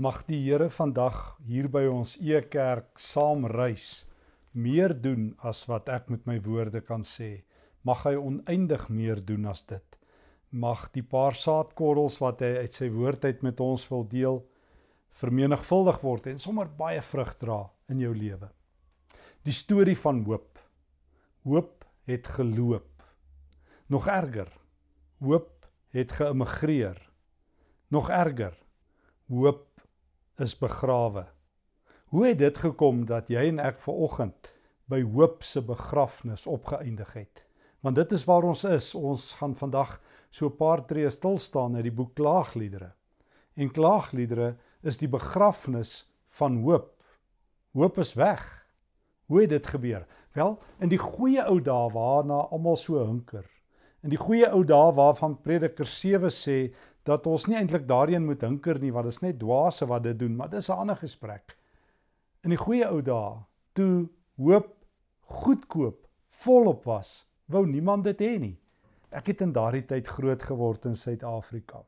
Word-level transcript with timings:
Mag 0.00 0.22
die 0.24 0.38
Here 0.40 0.70
vandag 0.72 1.36
hier 1.44 1.66
by 1.68 1.82
ons 1.84 2.14
Ekerk 2.16 2.96
saam 2.96 3.44
reis, 3.44 4.06
meer 4.56 4.94
doen 4.96 5.34
as 5.44 5.66
wat 5.68 5.90
ek 5.92 6.06
met 6.08 6.22
my 6.24 6.38
woorde 6.40 6.80
kan 6.80 7.02
sê. 7.04 7.42
Mag 7.84 8.06
hy 8.06 8.14
oneindig 8.16 8.86
meer 8.88 9.20
doen 9.20 9.44
as 9.50 9.66
dit. 9.68 9.98
Mag 10.48 10.86
die 10.96 11.04
paar 11.04 11.36
saadkorrels 11.36 12.16
wat 12.24 12.40
hy 12.40 12.64
uit 12.64 12.72
sy 12.72 12.88
woord 12.88 13.26
uit 13.28 13.44
met 13.44 13.60
ons 13.60 13.84
wil 13.90 14.06
deel, 14.08 14.40
vermenigvuldig 15.12 16.00
word 16.00 16.30
en 16.32 16.40
sommer 16.40 16.70
baie 16.72 17.02
vrug 17.04 17.34
dra 17.36 17.58
in 17.92 18.00
jou 18.00 18.14
lewe. 18.16 18.48
Die 19.44 19.52
storie 19.52 19.98
van 20.00 20.22
hoop. 20.24 20.56
Hoop 21.44 21.84
het 22.08 22.32
geloop. 22.38 23.04
Nog 23.92 24.08
erger. 24.08 24.48
Hoop 25.20 25.68
het 25.92 26.16
geëmigreer. 26.16 26.96
Nog 27.92 28.08
erger. 28.08 28.56
Hoop 29.28 29.68
is 30.38 30.54
begrawe. 30.58 31.26
Hoe 32.12 32.26
het 32.26 32.38
dit 32.38 32.58
gekom 32.58 33.06
dat 33.06 33.28
jy 33.28 33.46
en 33.48 33.60
ek 33.60 33.80
ver 33.80 33.94
oggend 34.06 34.52
by 34.92 35.02
hoop 35.02 35.42
se 35.42 35.62
begrafnis 35.64 36.46
opgeëindig 36.46 37.12
het? 37.16 37.44
Want 37.82 37.96
dit 37.96 38.12
is 38.12 38.24
waar 38.24 38.44
ons 38.46 38.64
is. 38.64 38.94
Ons 38.94 39.34
gaan 39.40 39.54
vandag 39.56 40.00
so 40.30 40.46
'n 40.46 40.56
paar 40.56 40.86
tree 40.86 41.10
stil 41.10 41.38
staan 41.38 41.76
uit 41.76 41.82
die 41.82 41.98
boek 41.98 42.14
Klaagliedere. 42.14 42.92
En 43.54 43.70
Klaagliedere 43.70 44.56
is 44.82 44.96
die 44.96 45.08
begrafnis 45.08 46.08
van 46.28 46.62
hoop. 46.62 47.02
Hoop 47.72 47.98
is 47.98 48.14
weg. 48.14 48.66
Hoe 49.26 49.40
het 49.40 49.50
dit 49.50 49.66
gebeur? 49.66 50.06
Wel, 50.32 50.58
in 50.78 50.88
die 50.88 50.98
goeie 50.98 51.44
ou 51.44 51.60
dae 51.60 51.90
waarna 51.92 52.46
almal 52.50 52.76
so 52.76 53.06
hinker. 53.06 53.46
In 54.02 54.10
die 54.10 54.18
goeie 54.18 54.48
ou 54.50 54.64
dae 54.64 54.92
waarvan 54.92 55.40
Prediker 55.40 55.86
7 55.86 56.30
sê 56.30 56.74
dat 57.08 57.26
ons 57.26 57.46
nie 57.46 57.56
eintlik 57.58 57.88
daarin 57.88 58.26
moet 58.26 58.42
hinker 58.42 58.78
nie 58.80 58.92
want 58.94 59.08
dit 59.08 59.14
is 59.14 59.22
net 59.24 59.38
dwaase 59.40 59.86
wat 59.90 60.04
dit 60.06 60.18
doen, 60.18 60.36
maar 60.36 60.50
dis 60.50 60.68
'n 60.68 60.78
ander 60.84 60.96
gesprek. 60.96 61.56
In 62.44 62.50
die 62.50 62.58
goeie 62.58 62.86
ou 62.88 63.02
dae, 63.02 63.38
toe 63.74 64.08
hoop 64.36 64.74
goedkoop, 65.20 66.06
volop 66.28 66.84
was, 66.84 67.26
wou 67.46 67.66
niemand 67.66 68.04
dit 68.04 68.20
hê 68.20 68.38
nie. 68.38 68.58
Ek 69.10 69.26
het 69.26 69.40
in 69.40 69.52
daardie 69.52 69.84
tyd 69.86 70.08
groot 70.08 70.42
geword 70.42 70.84
in 70.84 70.96
Suid-Afrika. 70.96 71.84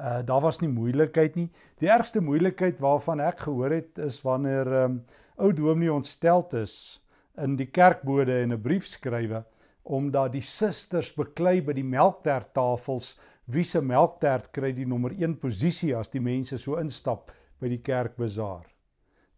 Uh 0.00 0.22
daar 0.22 0.40
was 0.40 0.60
nie 0.60 0.70
moeilikheid 0.70 1.34
nie. 1.36 1.50
Die 1.78 1.90
ergste 1.90 2.20
moeilikheid 2.20 2.78
waarvan 2.80 3.20
ek 3.20 3.40
gehoor 3.40 3.70
het 3.70 3.98
is 3.98 4.22
wanneer 4.22 4.66
um 4.84 5.04
ou 5.38 5.52
dominee 5.52 5.92
ontsteld 5.92 6.54
is 6.54 7.00
in 7.38 7.56
die 7.56 7.66
kerkbode 7.66 8.42
en 8.42 8.52
'n 8.52 8.62
brief 8.62 8.86
skrywe 8.86 9.44
omdat 9.88 10.32
die 10.32 10.44
susters 10.44 11.14
beklei 11.16 11.62
by 11.64 11.72
die 11.72 11.84
melktertafels 11.84 13.16
wie 13.48 13.64
se 13.64 13.80
melktert 13.80 14.50
kry 14.52 14.74
die 14.76 14.86
nommer 14.86 15.14
1 15.16 15.38
posisie 15.40 15.94
as 15.96 16.10
die 16.12 16.20
mense 16.20 16.58
so 16.60 16.76
instap 16.80 17.32
by 17.60 17.70
die 17.72 17.80
kerkbazaar. 17.80 18.66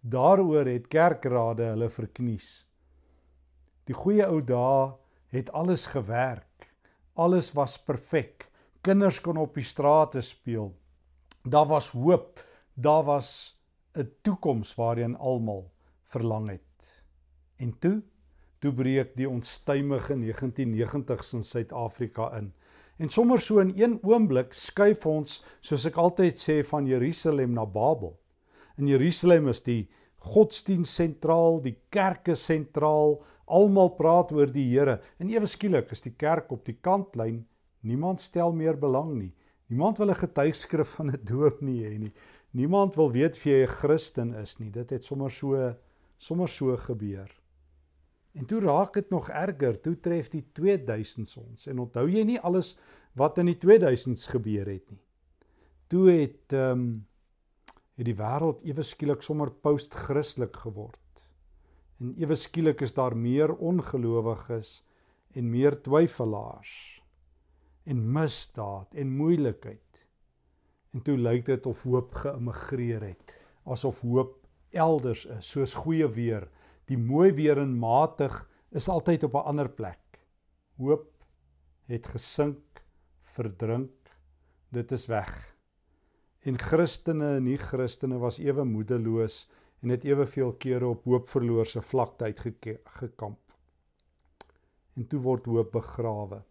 Daaroor 0.02 0.66
het 0.66 0.88
kerkrade 0.90 1.70
hulle 1.70 1.90
verknies. 1.92 2.64
Die 3.86 3.94
goeie 3.94 4.26
ou 4.26 4.40
dae 4.42 4.90
het 5.34 5.50
alles 5.54 5.86
gewerk. 5.92 6.70
Alles 7.14 7.52
was 7.54 7.76
perfek. 7.78 8.48
Kinders 8.82 9.20
kon 9.20 9.38
op 9.38 9.54
die 9.54 9.66
strate 9.66 10.22
speel. 10.24 10.72
Daar 11.44 11.68
was 11.68 11.90
hoop. 11.92 12.40
Daar 12.74 13.04
was 13.04 13.56
'n 13.94 14.08
toekoms 14.22 14.74
waarheen 14.74 15.16
almal 15.16 15.70
verlang 16.04 16.48
het. 16.48 17.04
En 17.56 17.78
toe, 17.78 18.02
toe 18.58 18.72
breek 18.72 19.16
die 19.16 19.28
onstuimige 19.28 20.14
1990s 20.14 21.34
in 21.34 21.42
Suid-Afrika 21.42 22.36
in. 22.38 22.52
En 23.00 23.08
sommer 23.08 23.40
so 23.40 23.62
in 23.62 23.72
een 23.78 23.96
oomblik 24.04 24.52
skuif 24.52 25.06
ons, 25.08 25.38
soos 25.64 25.86
ek 25.88 25.96
altyd 25.96 26.36
sê, 26.36 26.58
van 26.68 26.84
Jerusalem 26.84 27.54
na 27.56 27.64
Babel. 27.64 28.12
In 28.76 28.90
Jerusalem 28.90 29.48
is 29.48 29.62
die 29.64 29.86
godsdiens 30.20 30.92
sentraal, 30.98 31.62
die 31.64 31.78
kerke 31.88 32.36
sentraal, 32.36 33.16
almal 33.48 33.94
praat 33.96 34.34
oor 34.36 34.52
die 34.52 34.66
Here. 34.68 34.98
En 35.16 35.32
ewe 35.32 35.48
skielik 35.48 35.94
is 35.96 36.04
die 36.04 36.12
kerk 36.12 36.52
op 36.52 36.66
die 36.68 36.76
kantlyn, 36.76 37.40
niemand 37.80 38.20
stel 38.20 38.52
meer 38.52 38.76
belang 38.76 39.14
nie. 39.16 39.32
Niemand 39.72 39.96
wil 39.98 40.10
'n 40.10 40.20
getuigskrif 40.20 40.96
van 40.98 41.10
'n 41.10 41.24
doop 41.24 41.62
nie 41.62 41.80
hê 41.80 41.98
nie. 41.98 42.12
Niemand 42.52 42.96
wil 42.96 43.12
weet 43.12 43.36
of 43.36 43.44
jy 43.46 43.62
'n 43.62 43.76
Christen 43.80 44.34
is 44.34 44.58
nie. 44.58 44.70
Dit 44.70 44.90
het 44.90 45.04
sommer 45.04 45.30
so 45.30 45.74
sommer 46.18 46.48
so 46.48 46.76
gebeur. 46.76 47.39
En 48.38 48.46
toe 48.46 48.60
raak 48.60 48.94
dit 48.94 49.10
nog 49.10 49.28
erger, 49.28 49.80
toe 49.80 49.96
tref 50.00 50.28
die 50.30 50.44
2000s 50.58 51.36
ons. 51.40 51.66
En 51.66 51.78
onthou 51.82 52.06
jy 52.10 52.22
nie 52.24 52.40
alles 52.40 52.76
wat 53.18 53.38
in 53.42 53.50
die 53.50 53.58
2000s 53.58 54.28
gebeur 54.30 54.68
het 54.70 54.90
nie. 54.90 55.02
Toe 55.90 56.10
het 56.10 56.54
ehm 56.54 56.84
um, 56.84 56.90
het 58.00 58.06
die 58.08 58.16
wêreld 58.16 58.62
ewe 58.64 58.80
skielik 58.86 59.20
sommer 59.20 59.50
post-Christelik 59.52 60.54
geword. 60.56 61.24
En 62.00 62.14
ewe 62.16 62.36
skielik 62.38 62.80
is 62.86 62.94
daar 62.96 63.12
meer 63.12 63.52
ongelowiges 63.52 64.78
en 65.36 65.50
meer 65.52 65.76
twyfelaars 65.84 66.72
en 67.84 68.00
misdaad 68.14 68.96
en 68.96 69.12
moeilikheid. 69.18 70.00
En 70.96 71.04
toe 71.04 71.18
lyk 71.18 71.44
dit 71.50 71.66
of 71.66 71.82
hoop 71.84 72.16
geëmigreer 72.22 73.04
het, 73.10 73.34
asof 73.68 74.00
hoop 74.00 74.38
elders 74.72 75.26
is, 75.36 75.52
soos 75.52 75.74
goeie 75.74 76.08
weer 76.08 76.48
Die 76.90 76.98
mooi 76.98 77.30
weer 77.38 77.60
en 77.62 77.76
matig 77.78 78.34
is 78.74 78.88
altyd 78.90 79.22
op 79.28 79.34
'n 79.38 79.46
ander 79.52 79.68
plek. 79.70 80.18
Hoop 80.76 81.06
het 81.86 82.06
gesink, 82.06 82.82
verdrink. 83.22 84.10
Dit 84.70 84.92
is 84.92 85.06
weg. 85.06 85.56
En 86.40 86.58
Christene 86.58 87.36
en 87.36 87.44
nie-Christene 87.44 88.18
was 88.18 88.38
ewe 88.38 88.64
moedeloos 88.64 89.48
en 89.82 89.88
het 89.88 90.04
eweveel 90.04 90.52
kere 90.52 90.86
op 90.86 91.04
hoopverloorse 91.04 91.82
vlakte 91.82 92.24
uitgekamp. 92.24 93.54
En 94.96 95.06
toe 95.06 95.20
word 95.20 95.46
hoop 95.46 95.72
begrawe. 95.72 96.42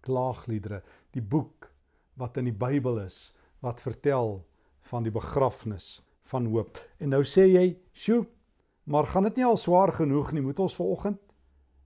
Klaagliedere, 0.00 0.82
die 1.10 1.22
boek 1.22 1.70
wat 2.14 2.36
in 2.36 2.44
die 2.44 2.58
Bybel 2.58 2.98
is 2.98 3.34
wat 3.60 3.80
vertel 3.80 4.46
van 4.80 5.02
die 5.02 5.12
begrafnis 5.12 6.02
van 6.22 6.46
hoop. 6.46 6.78
En 6.98 7.08
nou 7.08 7.22
sê 7.22 7.46
jy, 7.46 7.78
"Sjoe, 7.92 8.26
Maar 8.84 9.06
gaan 9.06 9.22
dit 9.22 9.36
nie 9.36 9.44
al 9.46 9.56
swaar 9.56 9.92
genoeg 9.92 10.32
nie? 10.32 10.42
Moet 10.42 10.58
ons 10.58 10.74
vanoggend 10.74 11.20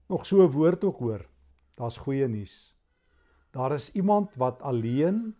nog 0.09 0.25
so 0.25 0.41
'n 0.41 0.51
woord 0.51 0.83
ook 0.83 0.99
hoor? 0.99 1.29
Daar's 1.75 1.97
goeie 1.97 2.27
nuus. 2.27 2.75
Daar 3.51 3.73
is 3.73 3.91
iemand 3.91 4.35
wat 4.35 4.61
alleen 4.61 5.35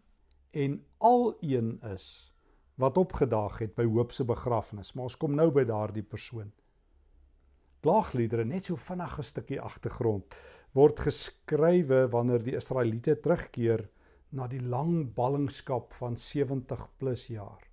en 0.51 0.85
alleen 0.97 1.81
is 1.81 2.34
wat 2.75 2.97
opgedaag 2.97 3.57
het 3.59 3.75
by 3.75 3.85
Hoop 3.85 4.12
se 4.12 4.25
begrafnis, 4.25 4.94
maar 4.94 5.03
ons 5.03 5.17
kom 5.17 5.35
nou 5.35 5.51
by 5.51 5.63
daardie 5.63 6.03
persoon. 6.03 6.51
Klaagliedere 7.81 8.46
net 8.46 8.63
so 8.63 8.75
vinnig 8.75 9.17
'n 9.19 9.23
stukkie 9.23 9.62
agtergrond 9.62 10.35
word 10.73 11.00
geskrywe 11.00 12.07
wanneer 12.09 12.44
die 12.44 12.56
Israeliete 12.56 13.19
terugkeer 13.19 13.90
na 14.29 14.47
die 14.47 14.62
lang 14.62 15.13
ballingskap 15.16 15.94
van 15.94 16.17
70 16.17 16.88
plus 16.97 17.28
jaar. 17.28 17.63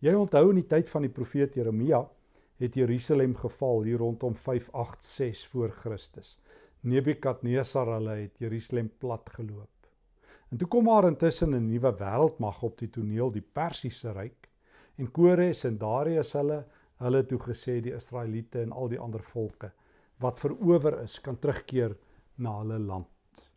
Jy 0.00 0.14
onthou 0.14 0.50
in 0.50 0.56
die 0.56 0.68
tyd 0.68 0.88
van 0.88 1.02
die 1.02 1.12
profeet 1.12 1.54
Jeremia 1.54 2.08
het 2.64 2.74
Jerusalem 2.74 3.36
geval 3.36 3.82
hier 3.82 4.00
rondom 4.00 4.36
586 4.36 5.50
voor 5.52 5.70
Christus. 5.70 6.38
Nebukadnesar 6.80 7.88
hulle 7.96 8.16
het 8.24 8.38
Jerusalem 8.38 8.90
plat 8.98 9.30
geloop. 9.36 9.88
En 10.50 10.56
toe 10.60 10.68
kom 10.68 10.84
maar 10.84 11.06
intussen 11.08 11.54
'n 11.54 11.66
nuwe 11.66 11.92
wêreldmag 11.98 12.62
op 12.62 12.78
die 12.78 12.90
toneel, 12.90 13.32
die 13.32 13.46
Persiese 13.52 14.12
ryk. 14.12 14.48
En 14.96 15.10
Kores 15.10 15.64
en 15.64 15.78
Darius 15.78 16.32
hulle 16.32 16.66
hulle 16.96 17.26
toe 17.26 17.38
gesê 17.38 17.80
die 17.80 17.94
Israeliete 17.94 18.60
en 18.62 18.72
al 18.72 18.88
die 18.88 18.98
ander 18.98 19.22
volke 19.22 19.72
wat 20.22 20.40
verower 20.40 21.02
is, 21.02 21.20
kan 21.20 21.38
terugkeer 21.38 21.96
na 22.36 22.58
hulle 22.60 22.78
land. 22.78 23.50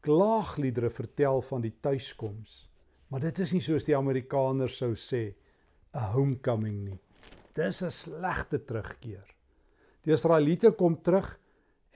Klaagliedere 0.00 0.90
vertel 0.90 1.42
van 1.42 1.60
die 1.60 1.74
tuiskoms. 1.80 2.68
Maar 3.08 3.20
dit 3.20 3.38
is 3.38 3.52
nie 3.52 3.62
soos 3.64 3.84
die 3.84 3.96
Amerikaners 3.96 4.76
sou 4.76 4.92
sê 4.94 5.34
'n 5.94 6.12
homecoming 6.12 6.84
nie. 6.84 7.00
Dis 7.56 7.82
'n 7.82 7.90
slegte 7.90 8.58
terugkeer. 8.68 9.24
Die 10.04 10.12
Israeliete 10.12 10.70
kom 10.72 11.02
terug 11.02 11.38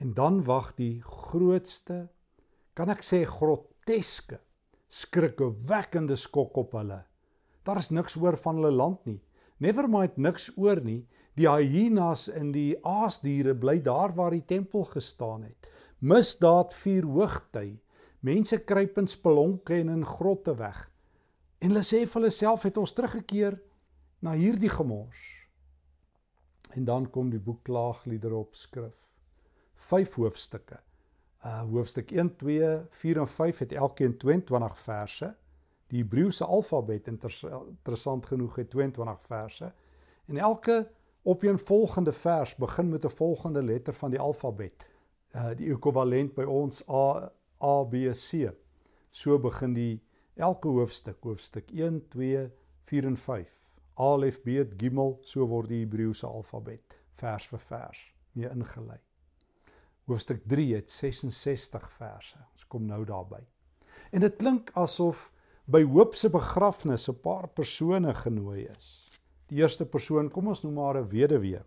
en 0.01 0.13
dan 0.13 0.43
wag 0.43 0.71
die 0.75 1.01
grootste 1.05 2.09
kan 2.73 2.89
ek 2.89 3.03
sê 3.05 3.19
groteske 3.29 4.39
skrikwekkende 4.89 6.15
skok 6.17 6.57
op 6.57 6.73
hulle. 6.73 6.97
Daar 7.63 7.77
is 7.77 7.91
niks 7.91 8.17
oor 8.17 8.37
van 8.37 8.57
hulle 8.57 8.71
land 8.71 9.05
nie. 9.05 9.21
Nevermind 9.59 10.17
niks 10.17 10.49
oor 10.57 10.81
nie. 10.81 11.05
Die 11.37 11.47
hyenas 11.47 12.27
en 12.27 12.49
die 12.51 12.75
aasdiere 12.81 13.53
bly 13.53 13.77
daar 13.85 14.15
waar 14.17 14.31
die 14.31 14.45
tempel 14.45 14.83
gestaan 14.89 15.43
het. 15.43 15.69
Misdaad 15.99 16.73
vier 16.73 17.05
hoogty. 17.05 17.77
Mense 18.21 18.57
kruip 18.57 18.97
in 18.97 19.07
spelonke 19.07 19.77
en 19.77 19.89
in 19.89 20.05
grotte 20.05 20.57
weg. 20.57 20.89
En 21.61 21.69
hulle 21.69 21.85
sê 21.85 22.01
vir 22.07 22.19
hulle 22.19 22.33
self 22.33 22.63
het 22.63 22.77
ons 22.77 22.93
teruggekeer 22.93 23.61
na 24.21 24.33
hierdie 24.33 24.73
gemors. 24.73 25.40
En 26.73 26.85
dan 26.85 27.09
kom 27.09 27.29
die 27.29 27.39
boek 27.39 27.63
Klaagliedere 27.63 28.35
op 28.35 28.55
skrif. 28.55 29.07
Vyf 29.75 30.15
hoofstukke. 30.15 30.79
Uh 31.45 31.61
hoofstuk 31.71 32.11
1, 32.11 32.35
2, 32.37 32.81
4 32.89 33.19
en 33.19 33.27
5 33.27 33.57
het 33.57 33.71
elkeen 33.71 34.17
22 34.17 34.79
verse. 34.79 35.35
Die 35.87 36.03
Hebreëse 36.03 36.45
alfabet 36.45 37.07
interessant 37.07 38.25
genoeg 38.25 38.55
het 38.55 38.69
22 38.69 39.21
verse 39.25 39.73
en 40.25 40.37
elke 40.37 40.91
opeenvolgende 41.23 42.13
vers 42.13 42.55
begin 42.55 42.89
met 42.89 43.05
'n 43.05 43.09
volgende 43.09 43.63
letter 43.63 43.93
van 43.93 44.09
die 44.09 44.19
alfabet. 44.19 44.85
Uh 45.35 45.51
die 45.55 45.73
ekwivalent 45.73 46.33
by 46.33 46.43
ons 46.43 46.83
A 46.89 47.31
A 47.63 47.83
B 47.83 47.93
C. 48.13 48.51
So 49.09 49.39
begin 49.39 49.73
die 49.73 50.03
elke 50.35 50.67
hoofstuk, 50.67 51.17
hoofstuk 51.23 51.71
1, 51.71 52.07
2, 52.07 52.51
4 52.83 53.05
en 53.05 53.17
5. 53.17 53.70
Alef, 53.95 54.41
Bet, 54.43 54.73
Gimel, 54.79 55.19
so 55.25 55.45
word 55.47 55.69
die 55.69 55.81
Hebreëse 55.83 56.27
alfabet 56.27 56.95
vers 57.19 57.45
vir 57.51 57.59
vers 57.59 58.01
mee 58.33 58.49
ingelei. 58.49 58.99
Hoofstuk 60.07 60.41
3 60.49 60.67
het 60.75 60.89
66 60.89 61.91
verse. 61.97 62.39
Ons 62.51 62.65
kom 62.67 62.85
nou 62.87 63.03
daarby. 63.05 63.41
En 64.11 64.23
dit 64.23 64.37
klink 64.39 64.71
asof 64.79 65.29
by 65.71 65.83
Hoop 65.83 66.15
se 66.15 66.29
begrafnis 66.29 67.09
'n 67.09 67.19
paar 67.21 67.47
persone 67.47 68.13
genooi 68.13 68.67
is. 68.67 69.19
Die 69.47 69.59
eerste 69.59 69.85
persoon, 69.85 70.29
kom 70.29 70.47
ons 70.47 70.63
noem 70.63 70.77
haar 70.77 70.97
'n 70.97 71.09
weduwee. 71.09 71.61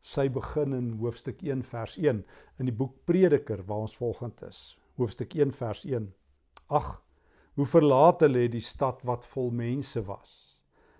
Sy 0.00 0.28
begin 0.28 0.72
in 0.72 0.92
hoofstuk 0.98 1.42
1 1.42 1.62
vers 1.62 1.96
1 1.96 2.24
in 2.58 2.66
die 2.66 2.74
boek 2.74 3.04
Prediker 3.04 3.62
waar 3.64 3.84
ons 3.86 3.96
volgend 3.96 4.42
is. 4.42 4.78
Hoofstuk 4.96 5.34
1 5.34 5.52
vers 5.52 5.84
1. 5.84 6.14
Ag, 6.68 7.02
hoe 7.54 7.66
verlate 7.66 8.28
lê 8.28 8.48
die 8.48 8.60
stad 8.60 9.02
wat 9.02 9.24
vol 9.24 9.50
mense 9.50 10.02
was. 10.04 10.51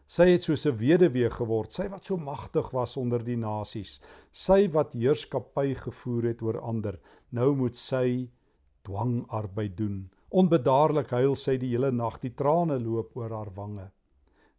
Sy 0.07 0.29
het 0.29 0.43
soos 0.43 0.67
'n 0.67 0.77
weduwee 0.77 1.31
geword, 1.31 1.73
sy 1.73 1.89
wat 1.89 2.05
so 2.05 2.17
magtig 2.17 2.71
was 2.71 2.97
onder 2.97 3.23
die 3.25 3.37
nasies, 3.37 4.01
sy 4.33 4.69
wat 4.69 4.93
heerskappy 4.93 5.75
gevoer 5.75 6.25
het 6.33 6.43
oor 6.43 6.59
ander. 6.61 7.01
Nou 7.31 7.55
moet 7.55 7.77
sy 7.77 8.29
dwangarbeid 8.83 9.77
doen. 9.77 10.11
Onbedaarlik 10.31 11.11
huil 11.11 11.35
sy 11.37 11.57
die 11.57 11.71
hele 11.71 11.91
nag, 11.93 12.19
die 12.21 12.35
trane 12.35 12.79
loop 12.81 13.17
oor 13.17 13.31
haar 13.31 13.51
wange. 13.55 13.91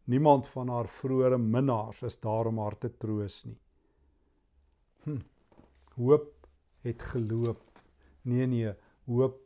Niemand 0.06 0.48
van 0.48 0.70
haar 0.70 0.88
vroeëre 0.88 1.38
minnaars 1.38 2.04
is 2.04 2.18
daar 2.18 2.48
om 2.48 2.60
haar 2.60 2.78
te 2.78 2.90
troos 2.90 3.46
nie. 3.46 3.58
Hm. 5.04 5.20
Hoop 5.96 6.48
het 6.84 7.02
geloop. 7.02 7.64
Nee 8.24 8.48
nee, 8.48 8.74
hoop 9.06 9.40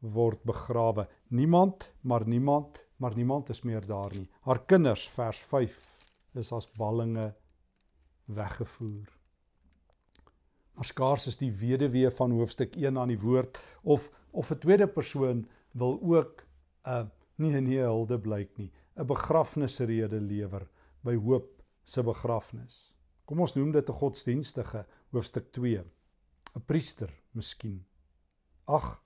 word 0.00 0.42
begrawe. 0.44 1.06
Niemand, 1.28 1.92
maar 2.02 2.26
niemand, 2.28 2.84
maar 3.02 3.16
niemand 3.18 3.48
is 3.50 3.64
meer 3.66 3.86
daar 3.86 4.12
nie. 4.14 4.28
Haar 4.46 4.60
kinders 4.70 5.08
vers 5.10 5.38
5 5.50 5.78
is 6.38 6.52
as 6.54 6.68
ballinge 6.78 7.32
weggevoer. 8.30 9.08
Maar 10.76 10.88
skaars 10.88 11.26
is 11.32 11.40
die 11.40 11.50
weduwee 11.50 12.10
van 12.14 12.36
hoofstuk 12.38 12.76
1 12.78 12.98
aan 12.98 13.10
die 13.10 13.18
woord 13.20 13.58
of 13.82 14.06
of 14.30 14.50
'n 14.50 14.58
tweede 14.58 14.86
persoon 14.88 15.42
wil 15.72 15.98
ook 16.00 16.46
'n 16.86 16.90
uh, 16.90 17.06
nie 17.36 17.60
nee 17.60 17.82
hulde 17.82 18.18
blyk 18.18 18.56
nie, 18.56 18.70
'n 18.96 19.06
begrafnisrede 19.06 20.20
lewer 20.20 20.68
by 21.00 21.16
hoop 21.16 21.62
se 21.84 22.02
begrafnis. 22.02 22.94
Kom 23.24 23.40
ons 23.40 23.54
noem 23.54 23.72
dit 23.72 23.88
'n 23.88 23.98
godsdienstige 23.98 24.86
hoofstuk 25.10 25.52
2. 25.52 25.84
'n 26.54 26.64
Priester 26.66 27.10
miskien. 27.32 27.84
Ag, 28.64 29.02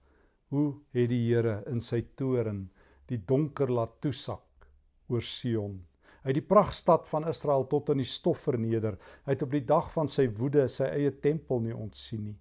Hoe 0.47 0.77
het 0.95 1.09
die 1.11 1.25
Here 1.27 1.65
in 1.67 1.81
sy 1.83 2.05
toren 2.15 2.69
die 3.11 3.19
donker 3.29 3.71
laat 3.73 4.01
toesak 4.05 4.67
oor 5.13 5.23
Sion? 5.23 5.79
Hy 6.23 6.33
het 6.33 6.39
die 6.41 6.49
pragtstad 6.49 7.07
van 7.07 7.29
Israel 7.31 7.67
tot 7.71 7.93
in 7.95 8.03
die 8.03 8.09
stof 8.09 8.43
verneder. 8.49 8.97
Hy 9.27 9.37
het 9.37 9.45
op 9.47 9.53
die 9.55 9.63
dag 9.67 9.91
van 9.93 10.11
sy 10.11 10.27
woede 10.39 10.65
sy 10.73 10.89
eie 10.91 11.13
tempel 11.23 11.63
nie 11.63 11.75
ontsien 11.75 12.25
nie. 12.33 12.39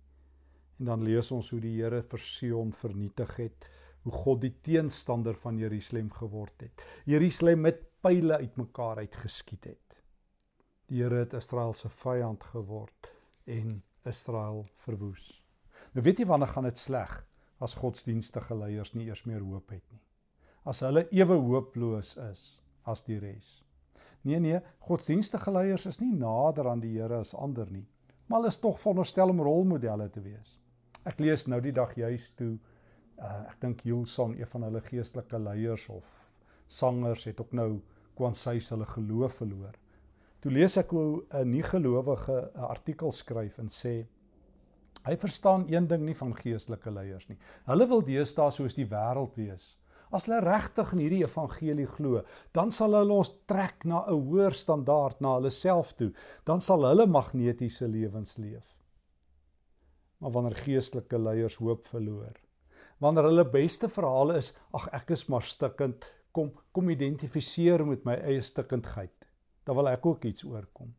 En 0.79 0.89
dan 0.89 1.03
lees 1.05 1.29
ons 1.31 1.51
hoe 1.53 1.61
die 1.61 1.75
Here 1.77 2.01
vir 2.01 2.23
Sion 2.23 2.73
vernietig 2.75 3.35
het, 3.37 3.67
hoe 4.05 4.13
God 4.13 4.41
die 4.41 4.55
teenstander 4.65 5.37
van 5.39 5.61
Jerusalem 5.61 6.09
geword 6.17 6.65
het. 6.65 6.83
Jerusalem 7.05 7.61
met 7.67 7.85
pile 8.05 8.41
uitmekaar 8.41 9.03
uitgeskiet 9.05 9.69
het. 9.69 10.01
Die 10.89 11.03
Here 11.03 11.21
het 11.21 11.37
Israel 11.37 11.73
se 11.77 11.89
vyand 11.89 12.43
geword 12.55 13.13
en 13.45 13.79
Israel 14.09 14.65
verwoes. 14.87 15.29
Nou 15.93 16.03
weet 16.05 16.19
jy 16.21 16.27
wanneer 16.29 16.51
gaan 16.51 16.67
dit 16.67 16.81
sleg? 16.81 17.21
as 17.63 17.75
godsdienstige 17.79 18.55
leiers 18.57 18.93
nie 18.95 19.07
eers 19.09 19.23
meer 19.29 19.43
hoop 19.43 19.71
het 19.73 19.83
nie. 19.91 20.01
As 20.65 20.81
hulle 20.81 21.05
ewe 21.13 21.37
hooploos 21.37 22.15
is 22.31 22.43
as 22.89 23.03
die 23.05 23.19
res. 23.21 23.61
Nee 24.25 24.39
nee, 24.41 24.59
godsdienstige 24.87 25.51
leiers 25.53 25.85
is 25.85 25.99
nie 26.01 26.11
nader 26.13 26.69
aan 26.71 26.81
die 26.81 26.95
Here 26.95 27.19
as 27.21 27.35
ander 27.37 27.69
nie, 27.69 27.85
maar 28.25 28.39
hulle 28.39 28.53
is 28.53 28.61
tog 28.61 28.79
veronderstel 28.81 29.33
om 29.33 29.43
rolmodelle 29.45 30.07
te 30.09 30.23
wees. 30.25 30.55
Ek 31.05 31.21
lees 31.21 31.45
nou 31.45 31.59
die 31.61 31.73
dag 31.77 31.93
juis 31.97 32.31
toe 32.39 32.55
uh, 32.55 33.45
ek 33.51 33.59
dink 33.61 33.83
Hillsong, 33.85 34.33
een 34.39 34.49
van 34.49 34.65
hulle 34.65 34.81
geestelike 34.87 35.39
leiers 35.39 35.85
of 35.93 36.09
sangers 36.67 37.27
het 37.29 37.41
ook 37.43 37.53
nou 37.53 37.69
kwansys 38.17 38.71
hulle 38.73 38.87
geloof 38.95 39.37
verloor. 39.43 39.77
Toe 40.41 40.53
lees 40.53 40.77
ek 40.81 40.91
hoe 40.97 41.21
'n 41.41 41.51
nie 41.51 41.63
gelowige 41.63 42.41
'n 42.41 42.69
artikel 42.73 43.11
skryf 43.11 43.59
en 43.59 43.69
sê 43.69 44.05
Hy 45.05 45.13
verstaan 45.21 45.67
een 45.69 45.87
ding 45.87 46.01
nie 46.01 46.15
van 46.17 46.33
geestelike 46.33 46.89
leiers 46.91 47.27
nie. 47.29 47.37
Hulle 47.65 47.85
wil 47.87 48.01
deesdae 48.01 48.51
soos 48.51 48.73
die 48.73 48.87
wêreld 48.89 49.35
wees. 49.37 49.77
As 50.11 50.27
hulle 50.27 50.41
regtig 50.45 50.91
in 50.93 51.01
hierdie 51.01 51.23
evangelie 51.25 51.87
glo, 51.89 52.21
dan 52.53 52.71
sal 52.71 52.93
hulle 52.97 53.13
ons 53.23 53.31
trek 53.49 53.85
na 53.89 54.03
'n 54.05 54.19
hoër 54.27 54.53
standaard 54.53 55.21
na 55.21 55.35
hulle 55.37 55.51
self 55.51 55.93
toe. 55.93 56.11
Dan 56.45 56.61
sal 56.61 56.85
hulle 56.85 57.07
magnetiese 57.07 57.87
lewens 57.87 58.37
leef. 58.37 58.75
Maar 60.19 60.31
wanneer 60.31 60.55
geestelike 60.55 61.17
leiers 61.17 61.57
hoop 61.57 61.85
verloor, 61.85 62.35
wanneer 62.99 63.23
hulle 63.29 63.45
beste 63.45 63.89
verhale 63.89 64.37
is, 64.37 64.53
ag 64.73 64.87
ek 64.93 65.11
is 65.11 65.27
maar 65.27 65.43
stikkend, 65.43 66.05
kom 66.31 66.53
kom 66.71 66.89
identifiseer 66.89 67.85
met 67.85 68.05
my 68.05 68.15
eie 68.15 68.41
stikkindheid. 68.41 69.27
Dan 69.65 69.75
wil 69.75 69.87
ek 69.87 70.05
ook 70.05 70.25
iets 70.25 70.43
oorkom. 70.43 70.93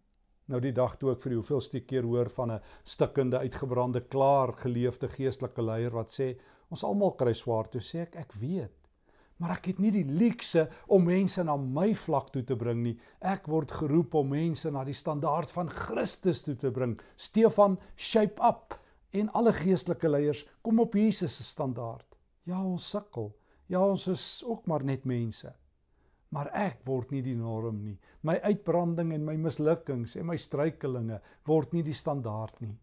Nou 0.47 0.61
die 0.61 0.73
dag 0.73 0.97
toe 0.97 1.12
ek 1.12 1.23
vir 1.23 1.31
die 1.31 1.38
hoeveelste 1.41 1.81
keer 1.81 2.05
hoor 2.06 2.29
van 2.31 2.53
'n 2.53 2.61
stikkende 2.85 3.38
uitgebrande 3.38 4.00
klaar 4.00 4.53
geleefde 4.53 5.08
geestelike 5.08 5.62
leier 5.62 5.91
wat 5.91 6.11
sê 6.11 6.37
ons 6.70 6.85
almal 6.85 7.14
kry 7.17 7.32
swaar 7.35 7.69
toe 7.69 7.81
sê 7.81 8.03
ek 8.03 8.17
ek 8.17 8.32
weet 8.41 8.85
maar 9.36 9.56
ek 9.58 9.68
het 9.70 9.80
nie 9.82 9.90
die 9.92 10.06
luukse 10.08 10.64
om 10.92 11.04
mense 11.04 11.42
na 11.44 11.56
my 11.60 11.90
vlak 12.06 12.30
toe 12.32 12.42
te 12.46 12.56
bring 12.56 12.80
nie. 12.84 12.94
Ek 13.20 13.48
word 13.52 13.74
geroep 13.80 14.14
om 14.16 14.32
mense 14.32 14.70
na 14.72 14.84
die 14.84 14.96
standaard 14.96 15.52
van 15.52 15.68
Christus 15.68 16.42
toe 16.46 16.56
te 16.56 16.72
bring. 16.72 16.96
Stefan 17.16 17.76
shape 17.96 18.40
up. 18.42 18.78
En 19.16 19.28
alle 19.38 19.52
geestelike 19.56 20.08
leiers 20.08 20.42
kom 20.64 20.80
op 20.80 20.96
Jesus 20.96 21.36
se 21.36 21.44
standaard. 21.44 22.16
Ja 22.48 22.62
ons 22.62 22.88
sukkel. 22.90 23.30
Ja 23.68 23.82
ons 23.84 24.06
is 24.08 24.42
ook 24.46 24.66
maar 24.66 24.84
net 24.84 25.04
mense. 25.04 25.52
Maar 26.34 26.50
ek 26.58 26.80
word 26.88 27.12
nie 27.14 27.22
die 27.22 27.36
norm 27.36 27.82
nie. 27.84 27.96
My 28.26 28.38
uitbranding 28.42 29.12
en 29.14 29.24
my 29.24 29.36
mislukkings 29.40 30.16
en 30.16 30.26
my 30.31 30.36
struikelinge 30.40 31.20
word 31.46 31.76
nie 31.76 31.84
die 31.86 31.96
standaard 31.96 32.60
nie. 32.64 32.74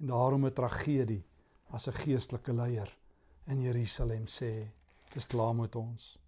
En 0.00 0.12
daarom 0.12 0.46
'n 0.46 0.52
tragedie 0.52 1.24
as 1.72 1.88
'n 1.88 1.92
geestelike 2.04 2.52
leier 2.52 2.90
in 3.46 3.60
Jerusalem 3.60 4.26
sê, 4.26 4.68
dis 5.14 5.26
klaar 5.26 5.54
met 5.54 5.76
ons. 5.76 6.18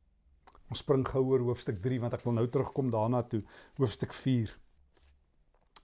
Ons 0.69 0.83
spring 0.85 1.05
gou 1.09 1.23
oor 1.31 1.45
hoofstuk 1.49 1.81
3 1.85 2.01
want 2.01 2.15
ek 2.15 2.25
wil 2.27 2.37
nou 2.37 2.47
terugkom 2.47 2.91
daarna 2.93 3.23
toe, 3.23 3.43
hoofstuk 3.81 4.13
4. 4.13 4.53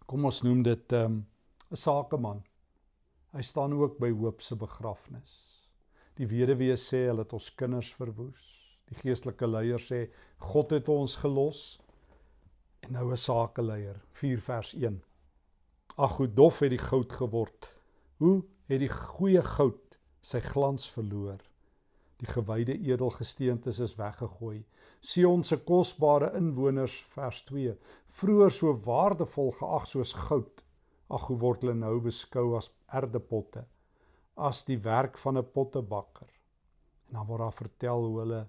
Kom 0.06 0.24
ons 0.28 0.42
noem 0.44 0.62
dit 0.62 0.92
'n 0.92 1.04
um, 1.04 1.26
sakeman. 1.72 2.42
Hy 3.32 3.42
staan 3.42 3.72
ook 3.72 3.98
by 3.98 4.10
hoop 4.10 4.42
se 4.42 4.56
begrafnis. 4.56 5.32
Die 6.14 6.26
weduwee 6.26 6.76
sê 6.76 7.06
hulle 7.08 7.24
het 7.24 7.32
ons 7.32 7.50
kinders 7.58 7.94
verwoes. 7.98 8.42
Die 8.90 8.98
geestelike 9.00 9.46
leier 9.46 9.80
sê 9.82 10.10
God 10.38 10.70
het 10.70 10.88
ons 10.88 11.16
gelos. 11.16 11.80
En 12.86 12.92
nou 12.92 13.10
'n 13.10 13.16
sakeleier 13.16 13.96
4 14.12 14.40
vers 14.40 14.74
1. 14.74 15.02
Ag 15.96 16.16
hoe 16.16 16.28
dof 16.28 16.58
het 16.60 16.70
die 16.70 16.84
goud 16.90 17.12
geword. 17.12 17.74
Hoe 18.18 18.44
het 18.68 18.80
die 18.80 18.88
goeie 18.88 19.42
goud 19.42 19.98
sy 20.20 20.40
glans 20.40 20.90
verloor. 20.90 21.40
Die 22.24 22.32
gewyde 22.32 22.72
edelgesteentes 22.78 23.78
is 23.84 23.98
weggegooi. 24.00 24.62
Sion 25.04 25.42
se 25.44 25.58
kosbare 25.60 26.30
inwoners 26.38 26.94
vers 27.12 27.42
2. 27.50 27.74
Vroer 28.16 28.52
so 28.54 28.72
waardevol 28.86 29.50
geag 29.58 29.84
soos 29.90 30.14
goud. 30.24 30.62
Ag 31.12 31.26
hoe 31.28 31.36
word 31.42 31.66
hulle 31.66 31.74
nou 31.76 31.98
beskou 32.00 32.54
as 32.56 32.70
erdepotte 32.88 33.66
as 34.34 34.64
die 34.66 34.78
werk 34.82 35.18
van 35.18 35.38
'n 35.38 35.50
pottebakker. 35.56 36.30
En 37.08 37.18
dan 37.18 37.26
word 37.26 37.40
daar 37.40 37.52
vertel 37.52 38.04
hoe 38.04 38.18
hulle 38.20 38.40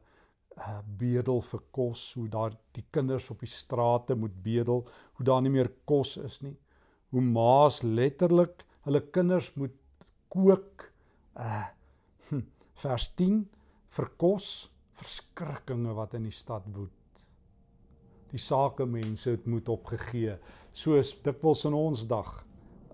uh, 0.58 0.80
bedel 0.98 1.42
vir 1.42 1.62
kos, 1.72 2.14
hoe 2.14 2.30
daar 2.30 2.56
die 2.72 2.86
kinders 2.90 3.30
op 3.30 3.40
die 3.40 3.52
strate 3.52 4.16
moet 4.16 4.42
bedel, 4.44 4.86
hoe 5.14 5.26
daar 5.26 5.42
nie 5.42 5.52
meer 5.52 5.72
kos 5.86 6.18
is 6.18 6.40
nie. 6.42 6.58
Hoe 7.10 7.22
ma's 7.22 7.82
letterlik 7.84 8.66
hulle 8.88 9.02
kinders 9.02 9.54
moet 9.56 9.76
kook 10.28 10.92
uh 11.36 11.66
vers 12.84 13.14
10 13.16 13.46
vir 13.96 14.12
kos, 14.20 14.48
verskrikkinge 15.00 15.94
wat 15.96 16.16
in 16.18 16.28
die 16.28 16.36
stad 16.36 16.68
woed. 16.76 16.92
Die 18.32 18.42
sakemense 18.42 19.36
het 19.36 19.46
moed 19.48 19.70
opgegee, 19.72 20.36
soos 20.76 21.14
dikwels 21.24 21.64
in 21.70 21.76
ons 21.78 22.04
dag. 22.10 22.32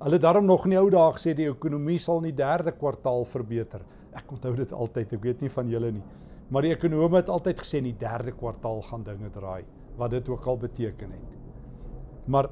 Hulle 0.01 0.17
daarom 0.21 0.45
nog 0.49 0.65
in 0.65 0.75
die 0.75 0.81
ou 0.81 0.89
dae 0.93 1.13
gesê 1.15 1.33
die 1.37 1.49
ekonomie 1.49 1.99
sal 2.01 2.21
in 2.21 2.31
die 2.31 2.37
derde 2.37 2.73
kwartaal 2.77 3.25
verbeter. 3.29 3.85
Ek 4.17 4.29
onthou 4.33 4.53
dit 4.57 4.73
altyd, 4.73 5.13
ek 5.17 5.23
weet 5.25 5.45
nie 5.45 5.53
van 5.53 5.69
julle 5.69 5.91
nie. 5.97 6.03
Maar 6.51 6.67
die 6.67 6.73
ekonome 6.75 7.21
het 7.21 7.29
altyd 7.31 7.61
gesê 7.63 7.79
in 7.79 7.89
die 7.91 7.99
derde 8.01 8.33
kwartaal 8.35 8.81
gaan 8.89 9.05
dinge 9.07 9.29
draai, 9.33 9.63
wat 9.97 10.11
dit 10.13 10.29
ook 10.29 10.49
al 10.51 10.59
beteken 10.65 11.13
het. 11.15 11.37
Maar 12.27 12.49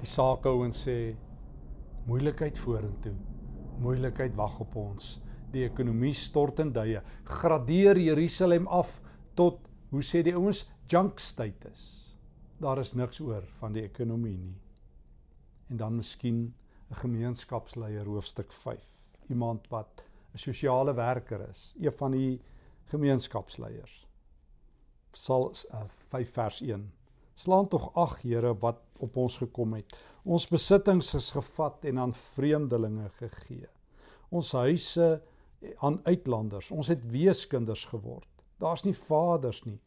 die 0.00 0.10
sakehouens 0.10 0.84
sê 0.86 0.98
moeilikheid 2.06 2.58
vorentoe. 2.60 3.14
Moeilikheid 3.80 4.36
wag 4.36 4.58
op 4.62 4.76
ons. 4.76 5.16
Die 5.50 5.64
ekonomie 5.66 6.14
stort 6.14 6.60
in 6.62 6.72
duie. 6.72 7.00
Gradeer 7.24 7.98
Jerusalem 7.98 8.68
af 8.68 9.00
tot 9.34 9.66
hoe 9.90 10.02
sê 10.02 10.22
die 10.22 10.34
ouens 10.36 10.64
junk 10.90 11.18
status. 11.18 12.14
Daar 12.60 12.78
is 12.78 12.94
niks 12.94 13.20
oor 13.24 13.42
van 13.58 13.72
die 13.72 13.82
ekonomie 13.82 14.36
nie. 14.38 14.58
En 15.70 15.76
dan 15.76 15.96
miskien 15.96 16.54
'n 16.90 16.94
gemeenskapsleier 16.94 18.06
hoofstuk 18.06 18.52
5. 18.52 18.84
Iemand 19.28 19.68
wat 19.68 20.04
'n 20.34 20.38
sosiale 20.38 20.94
werker 20.94 21.48
is, 21.48 21.74
een 21.80 21.92
van 21.92 22.10
die 22.10 22.40
gemeenskapsleiers. 22.84 24.06
Sal 25.12 25.52
uh, 25.72 25.84
5 26.08 26.32
vers 26.32 26.60
1. 26.60 26.92
Slaan 27.34 27.68
tog 27.68 27.94
ag 27.94 28.22
Here 28.22 28.54
wat 28.58 28.80
op 28.98 29.16
ons 29.16 29.36
gekom 29.36 29.72
het. 29.72 29.94
Ons 30.24 30.48
besittings 30.48 31.14
is 31.14 31.30
gevat 31.30 31.84
en 31.84 31.98
aan 31.98 32.14
vreemdelinge 32.14 33.08
gegee. 33.08 33.68
Ons 34.28 34.52
huise 34.52 35.22
aan 35.84 36.00
uitlanders. 36.04 36.70
Ons 36.70 36.88
het 36.88 37.04
weeskinders 37.10 37.84
geword. 37.90 38.28
Daar's 38.60 38.84
nie 38.84 38.96
vaders 38.96 39.62
nie. 39.64 39.78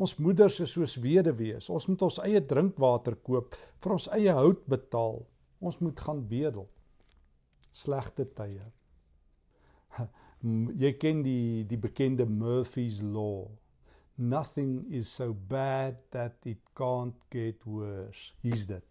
Ons 0.00 0.16
moeders 0.16 0.60
is 0.64 0.72
soos 0.72 0.96
weduwees. 1.02 1.68
Ons 1.68 1.86
moet 1.90 2.02
ons 2.06 2.20
eie 2.24 2.40
drinkwater 2.40 3.18
koop, 3.26 3.56
vir 3.82 3.96
ons 3.96 4.08
eie 4.16 4.32
hout 4.32 4.62
betaal. 4.70 5.20
Ons 5.60 5.80
moet 5.84 6.00
gaan 6.00 6.22
bedel. 6.28 6.68
Slegte 7.70 8.24
tye. 8.36 8.64
Jy 10.82 10.92
ken 10.96 11.20
die 11.26 11.66
die 11.68 11.78
bekende 11.78 12.26
Murphy's 12.26 13.02
law. 13.04 13.50
Nothing 14.16 14.84
is 14.92 15.08
so 15.08 15.32
bad 15.32 16.00
that 16.12 16.46
it 16.48 16.60
can't 16.76 17.16
get 17.32 17.64
worse. 17.66 18.32
Hier's 18.42 18.66
dit. 18.68 18.84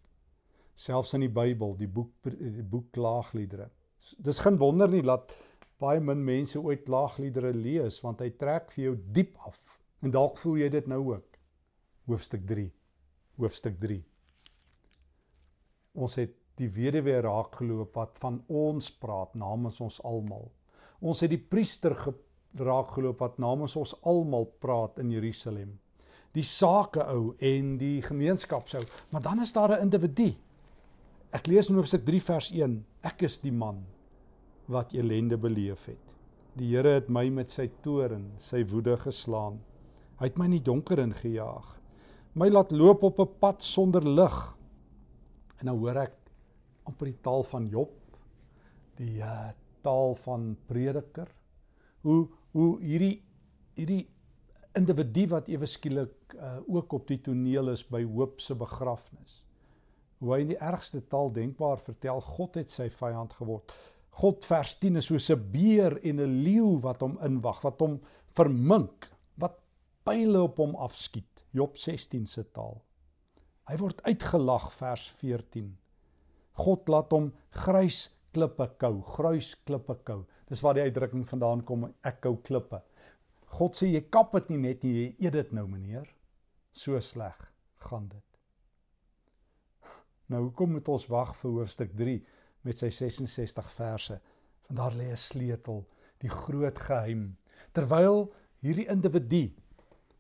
Selfs 0.79 1.13
in 1.17 1.25
die 1.25 1.33
Bybel, 1.33 1.75
die 1.77 1.89
boek 1.89 2.13
die 2.23 2.65
boek 2.65 2.91
Klaagliedere. 2.95 3.69
Dis 4.23 4.39
geen 4.39 4.57
wonder 4.61 4.89
nie 4.89 5.03
dat 5.03 5.33
baie 5.79 6.01
min 6.03 6.19
mense 6.25 6.59
ooit 6.59 6.83
klaagliedere 6.87 7.53
lees 7.55 8.01
want 8.03 8.21
hy 8.23 8.29
trek 8.41 8.71
vir 8.75 8.83
jou 8.89 8.95
diep 9.15 9.37
af. 9.47 9.59
En 10.03 10.11
dalk 10.11 10.37
voel 10.39 10.61
jy 10.61 10.69
dit 10.75 10.87
nou 10.91 11.01
ook. 11.13 11.37
Hoofstuk 12.11 12.45
3. 12.47 12.65
Hoofstuk 13.39 13.77
3. 13.79 13.99
Ons 15.99 16.15
het 16.19 16.35
die 16.59 16.69
weduwee 16.75 17.19
raakgeloop 17.23 17.95
wat 17.95 18.19
van 18.19 18.41
ons 18.51 18.89
praat 18.91 19.35
namens 19.39 19.79
ons 19.83 19.99
almal. 20.07 20.49
Ons 20.99 21.23
het 21.23 21.31
die 21.31 21.39
priester 21.39 21.95
raakgeloop 22.59 23.21
wat 23.23 23.37
namens 23.39 23.77
ons 23.79 23.93
almal 24.07 24.49
praat 24.59 24.99
in 24.99 25.13
Jerusalem. 25.15 25.77
Die 26.35 26.45
sake 26.45 27.05
ou 27.09 27.33
en 27.39 27.77
die 27.79 28.01
gemeenskapsou, 28.05 28.81
maar 29.11 29.23
dan 29.23 29.41
is 29.41 29.53
daar 29.53 29.71
'n 29.77 29.87
individu. 29.87 30.35
Ek 31.31 31.47
lees 31.47 31.69
in 31.69 31.75
Hoofstuk 31.75 32.05
3 32.05 32.21
vers 32.21 32.51
1. 32.51 32.85
Ek 33.03 33.21
is 33.21 33.37
die 33.37 33.51
man 33.51 33.85
wat 34.69 34.93
elende 34.93 35.37
beleef 35.37 35.87
het. 35.89 36.15
Die 36.59 36.69
Here 36.73 36.95
het 36.99 37.09
my 37.09 37.27
met 37.33 37.51
sy 37.51 37.67
toorn, 37.83 38.29
sy 38.37 38.61
woede 38.69 38.95
geslaan. 39.01 39.59
Hy 40.19 40.29
het 40.29 40.37
my 40.37 40.49
in 40.49 40.57
die 40.57 40.65
donker 40.65 41.01
ingejaag. 41.01 41.75
My 42.37 42.49
laat 42.51 42.71
loop 42.71 43.03
op 43.03 43.19
'n 43.19 43.39
pad 43.39 43.63
sonder 43.63 44.03
lig. 44.03 44.37
En 45.59 45.65
nou 45.65 45.77
hoor 45.77 45.97
ek 45.97 46.15
amper 46.83 47.05
die 47.05 47.21
taal 47.21 47.43
van 47.43 47.67
Job, 47.67 47.91
die 48.95 49.19
uh, 49.19 49.49
taal 49.81 50.15
van 50.15 50.55
prediker. 50.67 51.27
Hoe 52.01 52.27
hoe 52.51 52.81
hierdie 52.81 53.21
hierdie 53.75 54.07
individu 54.77 55.27
wat 55.27 55.49
ewe 55.49 55.65
skielik 55.65 56.33
uh, 56.35 56.57
ook 56.67 56.93
op 56.93 57.07
die 57.07 57.21
toneel 57.21 57.69
is 57.69 57.83
by 57.87 58.03
Hoop 58.03 58.41
se 58.41 58.55
begrafnis. 58.55 59.43
Hoe 60.19 60.33
hy 60.33 60.41
in 60.43 60.51
die 60.53 60.59
ergste 60.59 61.01
taal 61.07 61.31
denkbaar 61.31 61.79
vertel 61.79 62.21
God 62.21 62.55
het 62.55 62.71
sy 62.71 62.89
vyand 62.89 63.33
geword. 63.33 63.73
God 64.11 64.45
vers 64.45 64.75
10 64.81 64.99
is 64.99 65.05
soos 65.05 65.29
'n 65.31 65.51
beer 65.51 65.99
en 66.03 66.19
'n 66.19 66.43
leeu 66.43 66.79
wat 66.81 67.01
hom 67.01 67.17
inwag, 67.23 67.61
wat 67.63 67.79
hom 67.79 67.99
vermink, 68.35 69.07
wat 69.37 69.59
pile 70.03 70.41
op 70.41 70.57
hom 70.57 70.75
afskiet. 70.75 71.43
Job 71.51 71.77
16 71.77 72.25
se 72.27 72.43
taal. 72.43 72.81
Hy 73.69 73.77
word 73.77 74.01
uitgelag 74.03 74.71
vers 74.73 75.07
14. 75.21 75.77
God 76.53 76.89
laat 76.89 77.11
hom 77.11 77.33
grys 77.51 78.09
klippe 78.33 78.67
kou, 78.81 79.01
grys 79.01 79.55
klippe 79.65 79.95
kou. 80.05 80.25
Dis 80.49 80.61
waar 80.61 80.73
die 80.73 80.83
uitdrukking 80.83 81.25
vandaan 81.25 81.61
kom, 81.65 81.93
ek 82.03 82.21
kou 82.21 82.35
klippe. 82.37 82.81
God 83.57 83.77
sê 83.77 83.89
jy 83.93 84.01
kap 84.13 84.33
dit 84.33 84.49
nie 84.49 84.57
net 84.57 84.83
nie, 84.83 84.93
jy 84.93 85.15
eet 85.25 85.33
dit 85.33 85.53
nou 85.53 85.67
meneer. 85.67 86.07
So 86.71 86.99
sleg 87.01 87.37
gaan 87.89 88.07
dit. 88.09 88.25
Nou 90.29 90.43
hoekom 90.45 90.75
moet 90.75 90.89
ons 90.93 91.07
wag 91.09 91.33
vir 91.39 91.55
hoofstuk 91.55 91.95
3 91.97 92.19
met 92.67 92.77
sy 92.77 92.89
66 92.89 93.71
verse? 93.71 94.19
Want 94.67 94.79
daar 94.79 94.95
lê 94.97 95.11
'n 95.11 95.17
sleutel, 95.17 95.87
die 96.19 96.29
groot 96.29 96.79
geheim. 96.79 97.37
Terwyl 97.71 98.33
hierdie 98.61 98.87
individu 98.87 99.53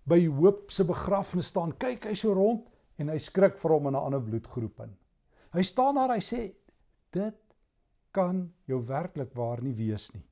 by 0.05 0.25
Hoop 0.27 0.71
se 0.71 0.83
begrafnis 0.83 1.47
staan, 1.47 1.77
kyk 1.77 2.05
hy 2.05 2.15
so 2.15 2.33
rond 2.33 2.67
en 2.97 3.09
hy 3.09 3.17
skrik 3.17 3.57
vir 3.57 3.71
hom 3.71 3.87
in 3.87 3.95
'n 3.95 4.05
ander 4.05 4.21
bloedgroep 4.21 4.79
in. 4.79 4.97
Hy 5.53 5.61
staan 5.61 5.95
daar, 5.95 6.09
hy 6.09 6.21
sê 6.21 6.53
dit 7.11 7.35
kan 8.11 8.53
jou 8.65 8.81
werklik 8.85 9.33
waar 9.33 9.61
nie 9.61 9.73
wees 9.73 10.11
nie. 10.13 10.25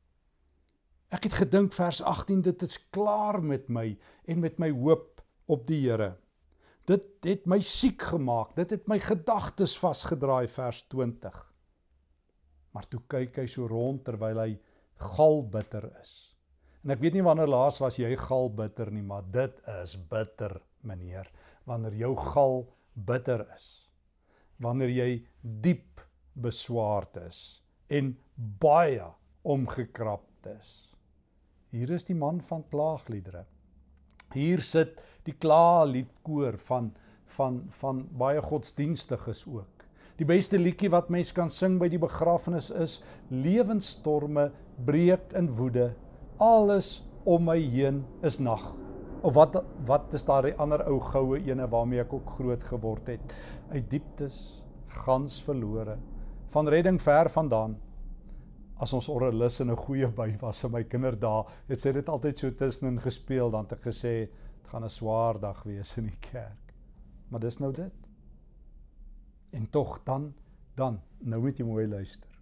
Ek 1.10 1.24
het 1.24 1.34
gedink 1.40 1.74
vers 1.74 2.02
18 2.02 2.42
dit 2.42 2.62
is 2.62 2.78
klaar 2.92 3.42
met 3.42 3.70
my 3.70 3.98
en 4.28 4.40
met 4.40 4.60
my 4.60 4.70
hoop 4.72 5.22
op 5.48 5.68
die 5.68 5.86
Here. 5.86 6.18
Dit 6.88 7.04
het 7.24 7.46
my 7.48 7.60
siek 7.64 8.02
gemaak. 8.02 8.56
Dit 8.56 8.72
het 8.72 8.88
my 8.88 9.00
gedagtes 9.00 9.78
vasgedraai 9.80 10.48
vers 10.48 10.84
20. 10.92 11.54
Maar 12.78 12.86
toe 12.92 13.02
kyk 13.10 13.42
hy 13.42 13.48
so 13.50 13.66
rond 13.72 14.04
terwyl 14.06 14.44
hy 14.44 14.52
galbitter 15.18 15.90
is. 15.98 16.14
En 16.86 16.94
ek 16.94 17.02
weet 17.02 17.18
nie 17.18 17.26
wanneer 17.26 17.50
laas 17.50 17.82
was 17.82 17.98
jy 17.98 18.14
galbitter 18.22 18.94
nie, 18.94 19.02
maar 19.02 19.26
dit 19.34 19.58
is 19.80 19.98
bitter, 20.12 20.60
meneer, 20.86 21.26
wanneer 21.66 21.98
jou 22.06 22.14
gal 22.30 22.62
bitter 22.94 23.42
is 23.58 23.88
wanneer 24.64 24.92
jy 24.92 25.10
diep 25.64 26.02
beswaard 26.38 27.18
is 27.22 27.62
en 27.94 28.14
baie 28.62 29.06
omgekrap 29.48 30.26
is. 30.52 30.72
Hier 31.74 31.92
is 31.94 32.08
die 32.08 32.18
man 32.18 32.40
van 32.50 32.64
klaagliedere. 32.72 33.46
Hier 34.34 34.64
sit 34.64 35.02
die 35.28 35.36
klaaliedkoor 35.36 36.60
van 36.68 36.94
van 37.38 37.58
van 37.76 38.06
baie 38.16 38.40
godsdienstiges 38.40 39.42
ook. 39.52 39.77
Die 40.18 40.26
beste 40.26 40.58
liedjie 40.58 40.90
wat 40.90 41.12
mens 41.14 41.32
kan 41.32 41.52
sing 41.54 41.78
by 41.78 41.90
die 41.94 42.02
begrafnis 42.02 42.72
is 42.74 43.02
lewensstorme 43.30 44.50
breek 44.86 45.34
in 45.38 45.52
woede. 45.60 45.92
Alles 46.42 47.04
om 47.26 47.46
my 47.46 47.58
heen 47.60 48.04
is 48.26 48.40
nag. 48.40 48.64
Of 49.22 49.36
wat 49.38 49.60
wat 49.86 50.14
is 50.18 50.26
daar 50.26 50.46
die 50.46 50.56
ander 50.58 50.82
ou 50.90 51.00
goue 51.12 51.40
ene 51.46 51.68
waarmee 51.70 52.02
ek 52.02 52.14
ook 52.14 52.38
groot 52.38 52.64
geword 52.64 53.10
het 53.14 53.36
uit 53.74 53.90
dieptes 53.92 54.40
gans 55.04 55.42
verlore 55.44 55.98
van 56.54 56.70
redding 56.72 57.00
ver 57.02 57.30
vandaan 57.30 57.76
as 58.84 58.94
ons 58.94 59.10
orrelis 59.10 59.60
in 59.60 59.72
'n 59.72 59.84
goeie 59.86 60.08
by 60.08 60.30
was 60.42 60.64
in 60.64 60.72
my 60.72 60.84
kinderdae 60.84 61.46
het 61.68 61.82
sy 61.82 61.92
dit 61.92 62.10
altyd 62.10 62.38
so 62.38 62.52
tussenin 62.52 63.00
gespeel 63.00 63.52
dan 63.52 63.68
ek 63.72 63.82
gesê 63.82 64.14
dit 64.30 64.72
gaan 64.72 64.84
'n 64.84 64.90
swaar 64.90 65.40
dag 65.40 65.64
wees 65.64 65.98
in 65.98 66.06
die 66.06 66.20
kerk 66.32 66.74
maar 67.30 67.40
dis 67.40 67.60
nou 67.60 67.72
dit 67.72 68.07
en 69.58 69.70
tog 69.74 70.00
dan 70.06 70.32
dan 70.80 71.02
nou 71.20 71.42
moet 71.42 71.60
jy 71.60 71.66
mooi 71.66 71.88
luister 71.88 72.42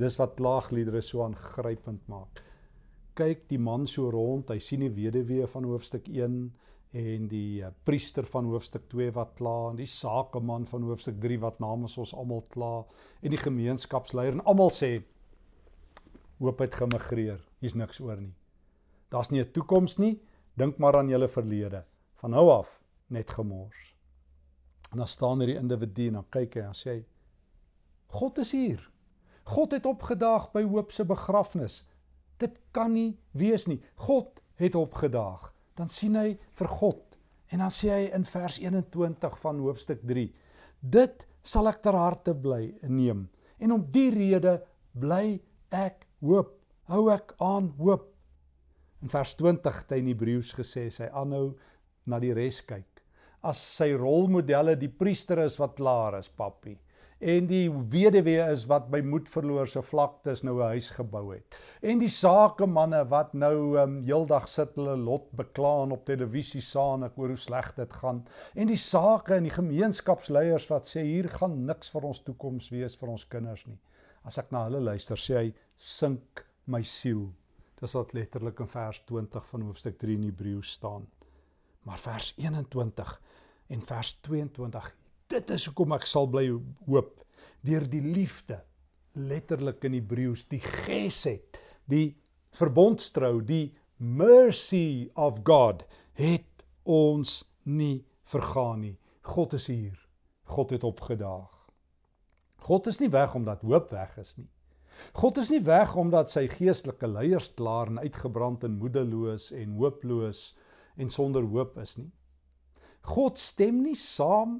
dis 0.00 0.18
wat 0.20 0.36
klaagliedere 0.40 1.02
so 1.04 1.22
aangrypend 1.26 2.06
maak 2.08 2.44
kyk 3.18 3.48
die 3.50 3.58
man 3.58 3.86
so 3.90 4.12
rond, 4.14 4.50
hy 4.52 4.60
sien 4.62 4.84
die 4.84 4.94
weduwee 4.94 5.46
van 5.50 5.66
hoofstuk 5.66 6.06
1 6.12 6.38
en 6.98 7.26
die 7.28 7.60
uh, 7.66 7.72
priester 7.84 8.26
van 8.30 8.46
hoofstuk 8.48 8.86
2 8.92 9.10
wat 9.16 9.34
kla 9.40 9.72
en 9.72 9.80
die 9.80 9.88
sakeman 9.90 10.64
van 10.70 10.86
hoofstuk 10.88 11.18
3 11.24 11.40
wat 11.42 11.58
namens 11.60 11.98
ons 12.00 12.14
almal 12.16 12.44
kla 12.54 12.72
en 13.20 13.34
die 13.34 13.40
gemeenskapsleier 13.42 14.38
en 14.38 14.44
almal 14.48 14.72
sê 14.72 14.92
hoop 16.38 16.62
het 16.62 16.78
gemigreer. 16.78 17.40
Hier's 17.58 17.74
niks 17.74 17.98
oor 18.00 18.20
nie. 18.22 18.34
Daar's 19.10 19.32
nie 19.32 19.42
'n 19.42 19.52
toekoms 19.52 19.98
nie. 19.98 20.20
Dink 20.54 20.78
maar 20.78 20.96
aan 20.96 21.10
julle 21.10 21.28
verlede. 21.28 21.84
Van 22.14 22.30
nou 22.30 22.48
af 22.50 22.84
net 23.10 23.30
gemors. 23.30 23.97
En 24.90 25.02
dan 25.02 25.08
staan 25.08 25.40
hier 25.42 25.54
die 25.54 25.60
individu 25.60 26.08
en 26.08 26.20
dan 26.20 26.28
kyk 26.34 26.58
hy 26.58 26.66
en 26.68 26.76
sê 26.76 26.90
hy 26.96 27.04
God 28.18 28.38
is 28.40 28.54
hier. 28.56 28.80
God 29.48 29.74
het 29.76 29.86
opgedaag 29.86 30.48
by 30.54 30.62
Hoop 30.64 30.92
se 30.92 31.04
begrafnis. 31.04 31.82
Dit 32.40 32.56
kan 32.72 32.92
nie 32.92 33.18
wees 33.36 33.66
nie. 33.68 33.80
God 34.00 34.40
het 34.60 34.76
opgedaag. 34.78 35.50
Dan 35.76 35.92
sien 35.92 36.16
hy 36.16 36.38
vir 36.58 36.70
God 36.80 37.18
en 37.52 37.62
dan 37.64 37.72
sê 37.72 37.88
hy 37.92 38.04
in 38.16 38.26
vers 38.28 38.58
21 38.60 39.38
van 39.40 39.60
hoofstuk 39.64 40.02
3: 40.08 40.26
Dit 40.80 41.24
sal 41.42 41.68
ek 41.70 41.80
ter 41.84 41.96
harte 41.96 42.34
bly 42.36 42.74
neem 42.88 43.28
en 43.58 43.72
om 43.74 43.84
die 43.92 44.10
rede 44.14 44.58
bly 44.92 45.38
ek 45.74 46.04
hoop. 46.24 46.54
Hou 46.88 47.08
ek 47.12 47.34
aan 47.44 47.72
hoop. 47.78 48.08
In 49.02 49.12
vers 49.12 49.34
20 49.38 49.82
het 49.82 49.92
hy 49.94 50.00
in 50.02 50.12
Hebreëus 50.12 50.54
gesê 50.56 50.88
sy 50.92 51.08
aanhou 51.12 51.52
na 52.08 52.20
die 52.22 52.32
res 52.36 52.60
kyk. 52.66 52.97
As 53.42 53.58
sy 53.76 53.92
rolmodelle 53.94 54.74
die 54.76 54.90
priester 54.90 55.38
is 55.44 55.58
wat 55.62 55.76
klaar 55.78 56.18
is, 56.18 56.28
papi, 56.28 56.74
en 57.18 57.46
die 57.50 57.66
weduwee 57.70 58.42
is 58.52 58.64
wat 58.70 58.86
by 58.90 59.00
moedverloor 59.02 59.66
se 59.70 59.82
vlaktes 59.82 60.44
nou 60.46 60.58
'n 60.58 60.70
huis 60.74 60.90
gebou 60.90 61.32
het. 61.34 61.56
En 61.82 61.98
die 61.98 62.08
sakemanne 62.08 63.04
wat 63.10 63.34
nou 63.34 63.78
um, 63.78 64.02
heeldag 64.04 64.48
sit 64.48 64.74
hulle 64.74 64.96
lot 64.96 65.30
beklaan 65.32 65.92
op 65.92 66.04
televisie 66.04 66.60
saam 66.60 67.02
ek 67.02 67.18
oor 67.18 67.28
hoe 67.28 67.36
sleg 67.36 67.74
dit 67.74 67.92
gaan. 67.92 68.24
En 68.54 68.66
die 68.66 68.76
sake 68.76 69.34
en 69.34 69.42
die 69.42 69.54
gemeenskapsleiers 69.54 70.68
wat 70.70 70.86
sê 70.86 71.02
hier 71.02 71.28
gaan 71.28 71.66
niks 71.66 71.90
vir 71.90 72.04
ons 72.04 72.22
toekoms 72.22 72.70
wees 72.70 72.96
vir 72.96 73.08
ons 73.08 73.26
kinders 73.26 73.66
nie. 73.66 73.78
As 74.24 74.38
ek 74.38 74.52
na 74.52 74.64
hulle 74.64 74.80
luister, 74.80 75.16
sê 75.16 75.34
hy 75.34 75.54
sink 75.76 76.46
my 76.66 76.82
siel. 76.82 77.32
Dis 77.80 77.94
wat 77.94 78.14
letterlik 78.14 78.60
in 78.60 78.66
vers 78.66 79.02
20 79.06 79.46
van 79.46 79.62
hoofstuk 79.62 79.98
3 79.98 80.14
in 80.14 80.22
Hebreëus 80.22 80.72
staan. 80.72 81.06
Maar 81.88 81.98
vers 81.98 82.34
21 82.36 83.12
en 83.66 83.82
vers 83.82 84.18
22, 84.20 84.88
dit 85.32 85.50
is 85.56 85.64
hoekom 85.70 85.94
ek 85.96 86.04
sal 86.08 86.28
bly 86.28 86.44
hoop 86.84 87.22
deur 87.64 87.86
die 87.88 88.02
liefde 88.04 88.58
letterlik 89.16 89.86
in 89.88 89.96
Hebreëus 89.96 90.44
die 90.52 90.60
gesed, 90.60 91.56
die 91.88 92.18
verbondstrou, 92.58 93.40
die 93.40 93.72
mercy 93.96 95.08
of 95.16 95.40
God 95.48 95.86
het 96.20 96.66
ons 96.84 97.40
nie 97.64 98.04
vergaan 98.28 98.84
nie. 98.84 98.96
God 99.24 99.56
is 99.56 99.70
hier. 99.72 99.96
God 100.48 100.76
het 100.76 100.84
opgedaag. 100.84 101.50
God 102.68 102.88
is 102.92 103.00
nie 103.00 103.10
weg 103.12 103.34
omdat 103.36 103.64
hoop 103.64 103.92
weg 103.96 104.16
is 104.20 104.36
nie. 104.36 104.48
God 105.16 105.40
is 105.40 105.48
nie 105.54 105.64
weg 105.64 105.96
omdat 105.96 106.32
sy 106.32 106.44
geestelike 106.52 107.08
leiers 107.08 107.48
klaar 107.56 107.88
en 107.88 108.00
uitgebrand 108.04 108.64
en 108.68 108.80
moedeloos 108.80 109.52
en 109.56 109.76
hooploos 109.80 110.50
en 110.98 111.10
sonder 111.10 111.46
hoop 111.46 111.78
is 111.82 111.96
nie. 111.98 112.10
God 113.08 113.38
stem 113.38 113.82
nie 113.84 113.96
saam 113.96 114.58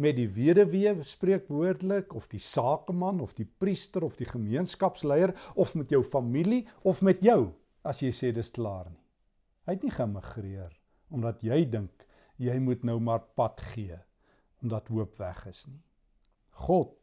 met 0.00 0.16
die 0.16 0.28
weduwee 0.32 0.94
spreekwoordelik 1.04 2.14
of 2.16 2.28
die 2.32 2.40
sakeman 2.40 3.20
of 3.20 3.34
die 3.36 3.44
priester 3.44 4.04
of 4.06 4.16
die 4.16 4.28
gemeenskapsleier 4.28 5.34
of 5.60 5.74
met 5.76 5.92
jou 5.92 6.02
familie 6.06 6.62
of 6.88 7.02
met 7.04 7.20
jou 7.24 7.52
as 7.84 8.00
jy 8.04 8.12
sê 8.14 8.30
dis 8.32 8.52
klaar 8.56 8.88
nie. 8.88 9.02
Hy 9.66 9.76
het 9.76 9.84
nie 9.84 9.94
gemigreer 9.94 10.72
omdat 11.10 11.42
jy 11.44 11.64
dink 11.68 12.06
jy 12.40 12.56
moet 12.62 12.86
nou 12.86 12.96
maar 13.02 13.26
pad 13.36 13.60
gee 13.74 13.98
omdat 14.62 14.88
hoop 14.92 15.16
weg 15.20 15.44
is 15.50 15.66
nie. 15.68 15.82
God 16.64 16.96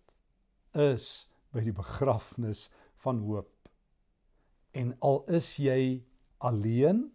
is 0.78 1.28
by 1.54 1.64
die 1.66 1.76
begrafnis 1.76 2.68
van 3.02 3.22
hoop. 3.26 3.54
En 4.78 4.94
al 5.06 5.24
is 5.34 5.56
jy 5.62 6.04
alleen 6.46 7.08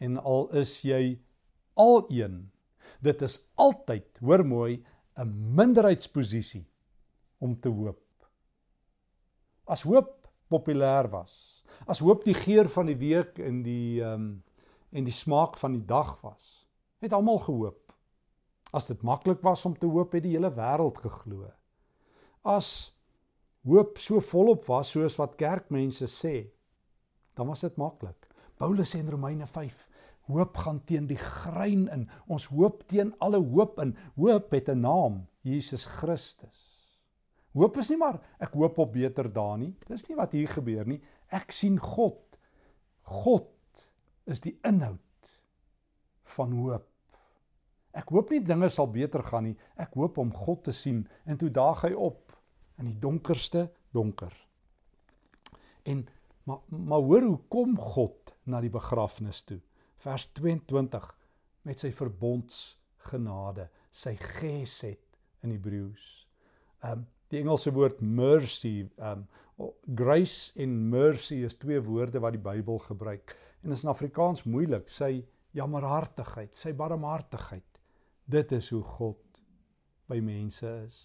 en 0.00 0.16
al 0.18 0.48
is 0.60 0.80
jy 0.82 1.18
alleen, 1.80 2.42
dit 3.04 3.22
is 3.22 3.38
altyd, 3.60 4.20
hoor 4.24 4.44
mooi, 4.44 4.84
'n 5.20 5.54
minderheidsposisie 5.56 6.66
om 7.38 7.60
te 7.60 7.68
hoop. 7.68 8.04
As 9.64 9.82
hoop 9.82 10.28
populêr 10.48 11.08
was, 11.10 11.64
as 11.86 12.00
hoop 12.00 12.24
die 12.24 12.34
geur 12.34 12.68
van 12.68 12.86
die 12.86 12.98
week 12.98 13.38
in 13.38 13.62
die 13.62 14.00
ehm 14.02 14.14
um, 14.14 14.30
en 14.90 15.04
die 15.06 15.14
smaak 15.14 15.54
van 15.58 15.76
die 15.76 15.84
dag 15.86 16.16
was, 16.20 16.66
het 16.98 17.12
almal 17.14 17.38
gehoop. 17.38 17.92
As 18.74 18.88
dit 18.90 19.02
maklik 19.06 19.38
was 19.46 19.64
om 19.64 19.76
te 19.78 19.86
hoop, 19.86 20.12
het 20.12 20.24
die 20.24 20.32
hele 20.34 20.50
wêreld 20.50 20.98
geglo. 20.98 21.46
As 22.42 22.90
hoop 23.62 23.98
so 24.02 24.18
volop 24.20 24.66
was 24.66 24.90
soos 24.90 25.14
wat 25.20 25.36
kerkmense 25.38 26.08
sê, 26.10 26.50
dan 27.38 27.46
was 27.46 27.62
dit 27.62 27.76
maklik. 27.78 28.26
Paulus 28.58 28.90
sê 28.94 28.98
in 28.98 29.12
Romeine 29.14 29.46
5, 29.46 29.86
hoop 30.32 30.56
gaan 30.56 30.80
teen 30.88 31.06
die 31.10 31.18
grein 31.20 31.88
in. 31.92 32.08
Ons 32.26 32.48
hoop 32.54 32.82
teen 32.88 33.12
alle 33.18 33.40
hoop 33.42 33.78
in. 33.82 33.96
Hoop 34.16 34.50
het 34.50 34.68
'n 34.68 34.80
naam, 34.80 35.26
Jesus 35.42 35.86
Christus. 35.86 36.70
Hoop 37.52 37.76
is 37.76 37.88
nie 37.90 37.98
maar 37.98 38.20
ek 38.38 38.54
hoop 38.54 38.78
op 38.78 38.92
beter 38.92 39.32
dae 39.32 39.56
nie. 39.58 39.72
Dis 39.88 40.06
nie 40.08 40.16
wat 40.16 40.32
hier 40.32 40.48
gebeur 40.48 40.86
nie. 40.86 41.00
Ek 41.28 41.52
sien 41.52 41.78
God. 41.78 42.38
God 43.02 43.50
is 44.26 44.40
die 44.40 44.58
inhoud 44.62 45.32
van 46.36 46.52
hoop. 46.52 46.86
Ek 47.90 48.12
hoop 48.14 48.30
nie 48.30 48.40
dinge 48.40 48.68
sal 48.70 48.86
beter 48.92 49.22
gaan 49.26 49.48
nie. 49.48 49.56
Ek 49.76 49.96
hoop 49.98 50.18
om 50.22 50.30
God 50.32 50.64
te 50.68 50.72
sien 50.72 51.02
en 51.26 51.36
toe 51.40 51.50
daag 51.50 51.82
hy 51.88 51.92
op 51.92 52.36
in 52.78 52.86
die 52.86 52.98
donkerste 53.02 53.66
donker. 53.92 54.32
En 55.84 56.06
maar 56.44 56.62
maar 56.68 57.02
hoor 57.04 57.22
hoe 57.22 57.40
kom 57.48 57.76
God 57.78 58.34
na 58.44 58.60
die 58.60 58.72
begrafnis 58.72 59.42
toe? 59.46 59.60
Vers 60.00 60.26
22 60.38 61.08
met 61.68 61.82
sy 61.82 61.90
verbondsgenade, 61.92 63.66
sy 63.92 64.14
gesed 64.16 65.02
in 65.44 65.52
Hebreëus. 65.52 66.06
Um 66.88 67.04
die 67.30 67.38
Engelse 67.38 67.70
woord 67.70 68.00
mercy, 68.02 68.88
um 68.98 69.26
grace 69.94 70.54
en 70.58 70.72
mercy 70.90 71.42
is 71.46 71.54
twee 71.60 71.78
woorde 71.84 72.18
wat 72.24 72.34
die 72.34 72.42
Bybel 72.42 72.80
gebruik 72.82 73.36
en 73.62 73.76
is 73.76 73.84
in 73.84 73.92
Afrikaans 73.92 74.46
moeilik. 74.48 74.88
Sy 74.90 75.20
jammerhartigheid, 75.54 76.56
sy 76.56 76.72
barmhartigheid. 76.74 77.66
Dit 78.30 78.54
is 78.56 78.70
hoe 78.72 78.82
God 78.96 79.40
by 80.10 80.18
mense 80.24 80.66
is 80.86 81.00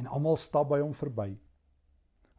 en 0.00 0.10
almal 0.10 0.36
stap 0.40 0.72
by 0.72 0.80
hom 0.82 0.94
verby. 0.98 1.30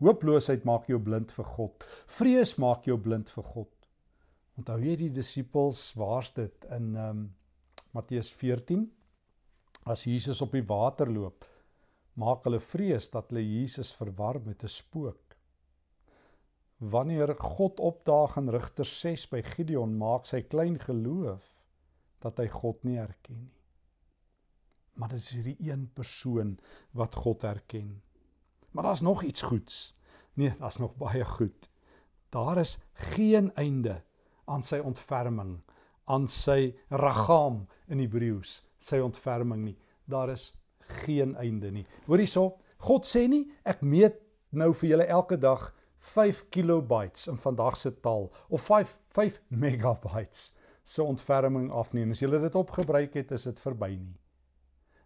Hooploosheid 0.04 0.66
maak 0.68 0.90
jou 0.92 1.00
blind 1.00 1.32
vir 1.32 1.48
God. 1.56 1.86
Vrees 2.12 2.58
maak 2.60 2.90
jou 2.90 2.98
blind 3.00 3.32
vir 3.32 3.46
God. 3.48 3.72
Onthou 4.56 4.78
jy 4.84 4.96
die 5.00 5.12
disippels 5.14 5.90
waar's 6.00 6.32
dit 6.36 6.70
in 6.78 6.94
ehm 6.96 7.10
um, 7.10 7.26
Matteus 7.96 8.28
14 8.36 8.82
as 9.88 10.02
Jesus 10.04 10.42
op 10.44 10.52
die 10.52 10.66
water 10.68 11.08
loop, 11.08 11.46
maak 12.20 12.44
hulle 12.44 12.60
vrees 12.60 13.08
dat 13.14 13.30
hulle 13.32 13.44
Jesus 13.46 13.94
verwar 13.96 14.42
met 14.44 14.64
'n 14.64 14.74
spook. 14.74 15.38
Wanneer 16.80 17.36
God 17.40 17.80
opdaag 17.80 18.36
in 18.38 18.50
Rigter 18.50 18.86
6 18.86 19.30
by 19.32 19.42
Gideon, 19.42 19.98
maak 19.98 20.26
sy 20.26 20.42
klein 20.42 20.80
geloof 20.80 21.46
dat 22.20 22.38
hy 22.38 22.48
God 22.48 22.84
nie 22.84 22.98
erken 23.00 23.40
nie 23.40 23.56
maar 24.96 25.12
dit 25.12 25.20
is 25.20 25.30
hierdie 25.30 25.72
een 25.72 25.90
persoon 25.94 26.58
wat 26.92 27.16
God 27.16 27.44
erken. 27.44 28.02
Maar 28.72 28.84
daar's 28.84 29.02
nog 29.02 29.24
iets 29.24 29.42
goeds. 29.42 29.96
Nee, 30.34 30.56
daar's 30.60 30.78
nog 30.78 30.96
baie 30.96 31.26
goed. 31.26 31.70
Daar 32.30 32.58
is 32.58 32.80
geen 32.94 33.54
einde 33.56 34.04
aan 34.46 34.64
sy 34.64 34.80
ontferming, 34.80 35.58
aan 36.06 36.28
sy 36.28 36.76
ragam 36.90 37.66
in 37.90 38.00
Hebreëus, 38.00 38.60
sy 38.78 39.00
ontferming 39.04 39.64
nie. 39.66 39.78
Daar 40.06 40.30
is 40.34 40.52
geen 41.02 41.36
einde 41.42 41.72
nie. 41.72 41.86
Hoor 42.06 42.22
hierso, 42.22 42.46
God 42.86 43.08
sê 43.10 43.26
nie 43.30 43.46
ek 43.66 43.82
meet 43.82 44.20
nou 44.56 44.72
vir 44.74 44.92
julle 44.92 45.08
elke 45.10 45.38
dag 45.42 45.72
5 46.06 46.44
kilobytes 46.54 47.26
in 47.32 47.40
vandag 47.42 47.78
se 47.78 47.92
taal 48.06 48.30
of 48.50 48.62
5 48.62 49.00
5 49.16 49.40
megabytes 49.50 50.52
se 50.84 51.04
ontferming 51.04 51.72
af 51.72 51.94
nie. 51.94 52.04
En 52.06 52.14
as 52.14 52.22
jy 52.22 52.30
dit 52.30 52.56
opgebruik 52.56 53.16
het, 53.18 53.32
is 53.32 53.48
dit 53.50 53.60
verby 53.60 53.96
nie. 53.98 54.18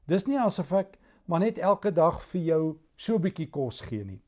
Dis 0.10 0.28
nie 0.28 0.40
asof 0.42 0.74
ek 0.76 0.98
maar 1.30 1.44
net 1.46 1.62
elke 1.62 1.92
dag 1.94 2.20
vir 2.32 2.42
jou 2.42 2.64
so 2.98 3.16
'n 3.16 3.22
bietjie 3.22 3.50
kos 3.50 3.82
gee 3.82 4.04
nie. 4.04 4.22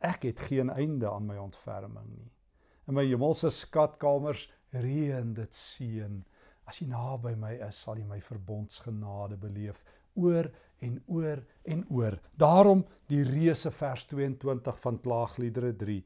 Ek 0.00 0.22
het 0.22 0.40
geen 0.40 0.70
einde 0.70 1.10
aan 1.10 1.26
my 1.26 1.36
ontferming 1.36 2.08
nie. 2.16 2.30
In 2.88 2.94
my 2.98 3.04
hemelse 3.06 3.50
skatkamers 3.54 4.48
reën 4.74 5.34
dit 5.34 5.54
seën. 5.54 6.20
As 6.66 6.80
jy 6.80 6.88
naby 6.90 7.34
my 7.38 7.54
is, 7.68 7.78
sal 7.84 7.98
jy 7.98 8.06
my 8.06 8.20
verbondsgenade 8.22 9.38
beleef 9.40 9.82
oor 10.14 10.48
en 10.82 10.98
oor 11.06 11.42
en 11.64 11.84
oor. 11.90 12.18
Daarom 12.36 12.84
die 13.08 13.22
reuse 13.24 13.70
vers 13.70 14.06
22 14.10 14.78
van 14.84 15.00
Klaagliedere 15.00 15.74
3. 15.76 15.98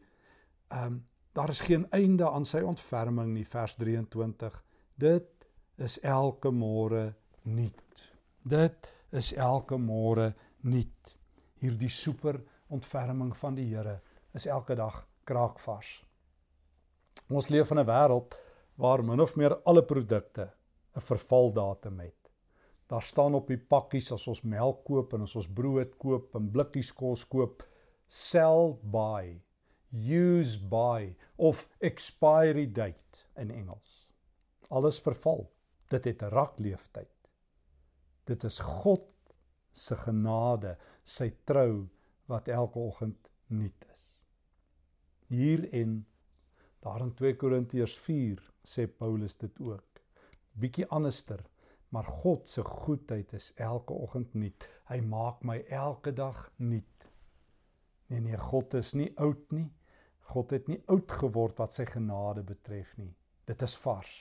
Ehm 0.71 0.87
um, 0.87 1.05
daar 1.37 1.51
is 1.53 1.61
geen 1.61 1.83
einde 1.93 2.25
aan 2.31 2.47
sy 2.49 2.63
ontferming 2.65 3.35
nie 3.35 3.45
vers 3.45 3.75
23. 3.77 4.55
Dit 4.97 5.45
is 5.77 5.99
elke 6.01 6.49
môre 6.49 7.11
nuut. 7.43 8.05
Dit 8.43 8.89
is 9.13 9.35
elke 9.35 9.77
môre 9.77 10.31
nuut. 10.65 11.13
Hierdie 11.61 11.93
super 11.93 12.41
ontferming 12.73 13.37
van 13.37 13.55
die 13.55 13.69
Here 13.69 14.01
is 14.33 14.47
elke 14.47 14.75
dag 14.75 15.05
kraakvars. 15.29 16.06
Ons 17.29 17.49
leef 17.49 17.71
in 17.71 17.79
'n 17.79 17.87
wêreld 17.87 18.37
waar 18.77 19.03
min 19.03 19.21
of 19.21 19.37
meer 19.37 19.55
alle 19.65 19.83
produkte 19.83 20.53
'n 20.95 21.01
vervaldatum 21.01 22.01
het. 22.01 22.31
Daar 22.87 23.03
staan 23.03 23.35
op 23.35 23.49
die 23.49 23.59
pakkies 23.59 24.13
as 24.13 24.27
ons 24.29 24.43
melk 24.43 24.85
koop 24.85 25.13
en 25.15 25.23
as 25.23 25.35
ons 25.37 25.49
brood 25.49 25.97
koop 25.99 26.35
en 26.35 26.51
blikkies 26.51 26.93
kos 26.93 27.25
koop, 27.25 27.65
sell 28.07 28.79
by, 28.83 29.43
use 29.91 30.59
by 30.59 31.17
of 31.37 31.69
expiry 31.81 32.67
date 32.67 33.27
in 33.37 33.51
Engels. 33.51 34.09
Alles 34.71 35.01
verval. 35.01 35.51
Dit 35.91 36.05
het 36.05 36.23
'n 36.23 36.31
rakleeftyd. 36.31 37.15
Dit 38.25 38.45
is 38.45 38.59
God 38.61 39.13
se 39.73 39.97
genade, 39.97 40.77
sy 41.05 41.31
trou 41.45 41.89
wat 42.27 42.49
elke 42.49 42.79
oggend 42.79 43.31
nuut 43.47 43.87
is. 43.93 44.23
Hier 45.29 45.73
en 45.73 46.07
Daar 46.87 47.01
in 47.01 47.15
2 47.19 47.35
Korintiërs 47.35 47.97
4 47.99 48.43
sê 48.63 48.85
Paulus 48.87 49.35
dit 49.41 49.57
ook. 49.59 50.01
Bietjie 50.55 50.87
anderster, 50.95 51.41
maar 51.91 52.05
God 52.05 52.47
se 52.49 52.63
goedheid 52.63 53.33
is 53.35 53.49
elke 53.57 53.93
oggend 53.93 54.35
nuut. 54.39 54.67
Hy 54.87 55.01
maak 55.03 55.43
my 55.43 55.57
elke 55.67 56.13
dag 56.15 56.45
nuut. 56.57 57.09
Nee 58.07 58.23
nee, 58.23 58.39
God 58.39 58.77
is 58.79 58.93
nie 58.95 59.09
oud 59.19 59.51
nie. 59.51 59.67
God 60.31 60.55
het 60.55 60.71
nie 60.71 60.79
oud 60.87 61.11
geword 61.11 61.59
wat 61.59 61.75
sy 61.75 61.89
genade 61.91 62.47
betref 62.47 62.95
nie. 63.03 63.11
Dit 63.51 63.67
is 63.67 63.75
vars. 63.83 64.15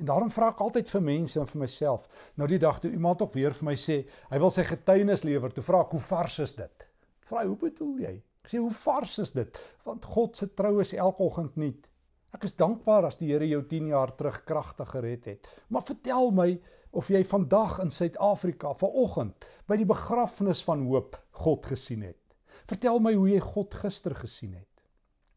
En 0.00 0.10
daarom 0.10 0.34
vra 0.34 0.50
ek 0.50 0.66
altyd 0.66 0.90
vir 0.90 1.06
mense 1.12 1.38
en 1.38 1.50
vir 1.52 1.62
myself. 1.62 2.10
Nou 2.34 2.50
die 2.50 2.58
dag 2.58 2.82
toe 2.82 2.90
iemand 2.90 3.22
ook 3.22 3.38
weer 3.38 3.54
vir 3.54 3.70
my 3.70 3.78
sê, 3.78 4.00
hy 4.34 4.42
wil 4.42 4.50
sy 4.50 4.66
getuienis 4.66 5.22
lewer, 5.22 5.54
toe 5.54 5.62
vra 5.70 5.86
ek 5.86 5.94
hoe 5.94 6.04
vars 6.10 6.42
is 6.42 6.58
dit? 6.58 6.86
Vra 7.30 7.46
hoe 7.46 7.58
bedoel 7.68 8.06
jy? 8.08 8.16
Ek 8.42 8.50
sê 8.50 8.58
hoe 8.58 8.74
vars 8.74 9.18
is 9.22 9.30
dit? 9.36 9.58
Want 9.86 10.04
God 10.04 10.36
se 10.36 10.48
trou 10.58 10.80
is 10.82 10.92
elke 10.98 11.22
oggend 11.22 11.56
nuut. 11.56 11.84
Ek 12.34 12.46
is 12.48 12.56
dankbaar 12.58 13.06
as 13.06 13.20
die 13.20 13.28
Here 13.30 13.46
jou 13.46 13.60
10 13.70 13.92
jaar 13.92 14.10
terug 14.18 14.40
kragtig 14.48 14.88
gered 14.90 15.28
het. 15.30 15.50
Maar 15.70 15.84
vertel 15.86 16.32
my 16.34 16.48
of 16.92 17.10
jy 17.12 17.22
vandag 17.28 17.78
in 17.84 17.92
Suid-Afrika 17.94 18.72
vanoggend 18.80 19.46
by 19.70 19.78
die 19.80 19.88
begrafnis 19.88 20.62
van 20.66 20.82
hoop 20.88 21.16
God 21.44 21.68
gesien 21.70 22.02
het. 22.08 22.18
Vertel 22.68 22.98
my 23.04 23.12
hoe 23.14 23.28
jy 23.30 23.40
God 23.44 23.76
gister 23.78 24.16
gesien 24.18 24.56
het. 24.58 24.68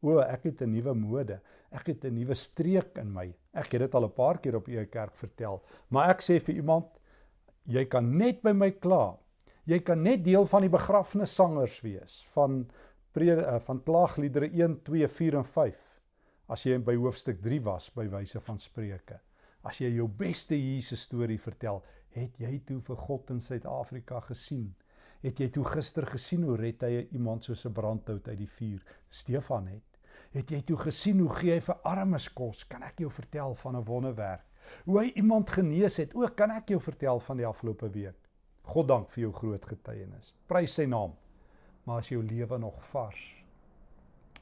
O, 0.06 0.18
ek 0.22 0.50
het 0.50 0.62
'n 0.62 0.72
nuwe 0.72 0.94
mode. 0.94 1.40
Ek 1.72 1.88
het 1.88 2.06
'n 2.06 2.14
nuwe 2.14 2.36
streek 2.36 2.98
in 2.98 3.14
my. 3.14 3.34
Ek 3.54 3.72
het 3.72 3.82
dit 3.82 3.96
al 3.96 4.06
'n 4.06 4.14
paar 4.14 4.38
keer 4.40 4.56
op 4.56 4.68
eie 4.68 4.86
kerk 4.86 5.16
vertel, 5.16 5.64
maar 5.90 6.10
ek 6.10 6.22
sê 6.22 6.40
vir 6.40 6.56
iemand, 6.56 6.86
jy 7.66 7.86
kan 7.86 8.18
net 8.18 8.42
by 8.42 8.52
my 8.52 8.72
kla. 8.72 9.18
Jy 9.66 9.80
kan 9.80 10.04
net 10.04 10.24
deel 10.24 10.46
van 10.46 10.62
die 10.62 10.70
begrafnissangers 10.70 11.82
wees 11.82 12.24
van 12.34 12.70
prede, 13.16 13.42
uh, 13.42 13.60
van 13.68 13.82
klaagliedere 13.88 14.52
1, 14.52 14.82
2, 14.88 15.08
4 15.20 15.40
en 15.42 15.48
5 15.52 15.84
as 16.54 16.66
jy 16.68 16.76
by 16.78 16.94
hoofstuk 17.00 17.40
3 17.42 17.62
was 17.66 17.90
by 17.96 18.06
wyse 18.12 18.40
van 18.48 18.60
Spreuke. 18.62 19.18
As 19.66 19.80
jy 19.82 19.90
jou 19.96 20.06
beste 20.08 20.58
Jesus 20.60 21.08
storie 21.08 21.40
vertel, 21.42 21.82
het 22.14 22.38
jy 22.38 22.60
toe 22.68 22.78
vir 22.86 23.00
God 23.08 23.32
in 23.34 23.42
Suid-Afrika 23.42 24.20
gesien? 24.28 24.68
Het 25.26 25.42
jy 25.42 25.50
toe 25.56 25.66
gister 25.66 26.06
gesien 26.06 26.46
hoe 26.46 26.60
red 26.62 26.86
hy 26.86 27.08
iemand 27.18 27.48
soos 27.48 27.66
'n 27.66 27.74
brandhout 27.74 28.28
uit 28.28 28.38
die 28.38 28.52
vuur? 28.60 28.86
Stefan 29.10 29.68
het 29.74 29.96
Het 30.36 30.52
jy 30.52 30.62
toe 30.68 30.76
gesien 30.78 31.22
hoe 31.24 31.32
gee 31.32 31.54
hy 31.56 31.62
vir 31.64 31.78
armes 31.88 32.28
kos? 32.36 32.66
Kan 32.68 32.84
ek 32.84 33.00
jou 33.06 33.10
vertel 33.12 33.54
van 33.56 33.78
'n 33.78 33.86
wonderwerk? 33.88 34.44
Hoe 34.86 35.00
hy 35.00 35.12
iemand 35.16 35.50
genees 35.50 35.98
het? 35.98 36.16
Ook 36.16 36.36
kan 36.36 36.52
ek 36.52 36.70
jou 36.70 36.80
vertel 36.82 37.20
van 37.20 37.38
die 37.38 37.46
afgelope 37.46 37.90
week. 37.90 38.18
God 38.64 38.88
dank 38.88 39.12
vir 39.12 39.22
jou 39.22 39.32
groot 39.34 39.66
getuienis. 39.66 40.34
Prys 40.48 40.74
sy 40.74 40.86
naam. 40.86 41.14
Maar 41.86 42.02
as 42.02 42.10
jou 42.10 42.22
lewe 42.24 42.58
nog 42.60 42.78
vars. 42.90 43.24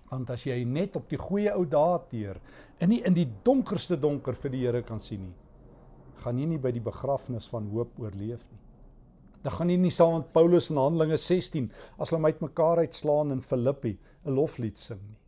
Want 0.09 0.29
as 0.29 0.45
jy 0.45 0.59
net 0.63 0.95
op 0.95 1.09
die 1.09 1.19
goeie 1.19 1.51
ou 1.55 1.65
dae 1.65 1.99
teer 2.11 2.39
en 2.79 2.91
nie 2.91 3.01
in 3.07 3.15
die 3.17 3.27
donkerste 3.45 3.97
donker 3.99 4.37
vir 4.37 4.53
die 4.53 4.65
Here 4.65 4.83
kan 4.85 5.01
sien 5.01 5.23
nie, 5.25 5.37
gaan 6.23 6.39
jy 6.39 6.45
nie 6.53 6.61
by 6.61 6.71
die 6.71 6.83
begrafnis 6.83 7.49
van 7.51 7.67
hoop 7.73 7.97
oorleef 7.99 8.43
nie. 8.51 8.61
Dan 9.43 9.57
gaan 9.57 9.71
jy 9.73 9.77
nie 9.81 9.91
saam 9.91 10.19
met 10.21 10.31
Paulus 10.35 10.69
in 10.71 10.79
Handelinge 10.79 11.17
16 11.19 11.67
as 11.99 12.13
hulle 12.13 12.31
uitmekaar 12.31 12.83
uitslaan 12.85 13.35
in 13.35 13.41
Filippi 13.43 13.97
'n 13.97 14.35
loflied 14.37 14.77
sing 14.77 15.01
nie. 15.01 15.19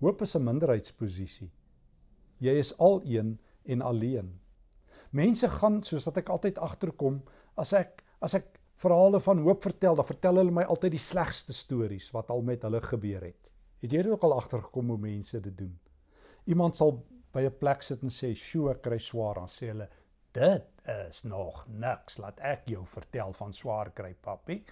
Hoop 0.00 0.22
is 0.22 0.36
'n 0.36 0.44
minderheidsposisie. 0.44 1.50
Jy 2.38 2.54
is 2.60 2.76
al 2.78 3.00
een 3.04 3.38
en 3.64 3.82
alleen. 3.82 4.28
Mense 5.10 5.48
gaan 5.48 5.82
soos 5.82 6.04
wat 6.04 6.16
ek 6.16 6.28
altyd 6.28 6.58
agterkom 6.58 7.22
as 7.56 7.72
ek 7.72 8.04
as 8.20 8.34
ek 8.34 8.55
verhale 8.76 9.20
van 9.20 9.42
hoop 9.44 9.62
vertel, 9.62 9.94
dan 9.94 10.08
vertel 10.08 10.40
hulle 10.40 10.54
my 10.54 10.64
altyd 10.68 10.96
die 10.96 11.02
slegste 11.02 11.52
stories 11.56 12.10
wat 12.14 12.30
al 12.30 12.42
met 12.42 12.62
hulle 12.66 12.80
gebeur 12.84 13.24
het. 13.24 13.50
Het 13.80 13.92
jy 13.92 14.02
dit 14.02 14.12
ook 14.12 14.24
al 14.24 14.36
agtergekom 14.36 14.92
hoe 14.92 14.98
mense 14.98 15.40
dit 15.40 15.58
doen? 15.58 15.74
Iemand 16.46 16.76
sal 16.76 16.98
by 17.32 17.46
'n 17.46 17.58
plek 17.58 17.82
sit 17.82 18.02
en 18.02 18.10
sê, 18.10 18.34
"Sjoe, 18.34 18.70
ek 18.70 18.82
kry 18.82 18.98
swaar," 18.98 19.34
dan 19.34 19.48
sê 19.48 19.68
hulle, 19.68 19.88
"Dit 20.32 20.66
is 21.08 21.22
nog 21.22 21.66
niks, 21.68 22.18
laat 22.18 22.40
ek 22.40 22.68
jou 22.68 22.86
vertel 22.86 23.32
van 23.32 23.52
swaar 23.52 23.90
kry, 23.90 24.14
papi." 24.14 24.64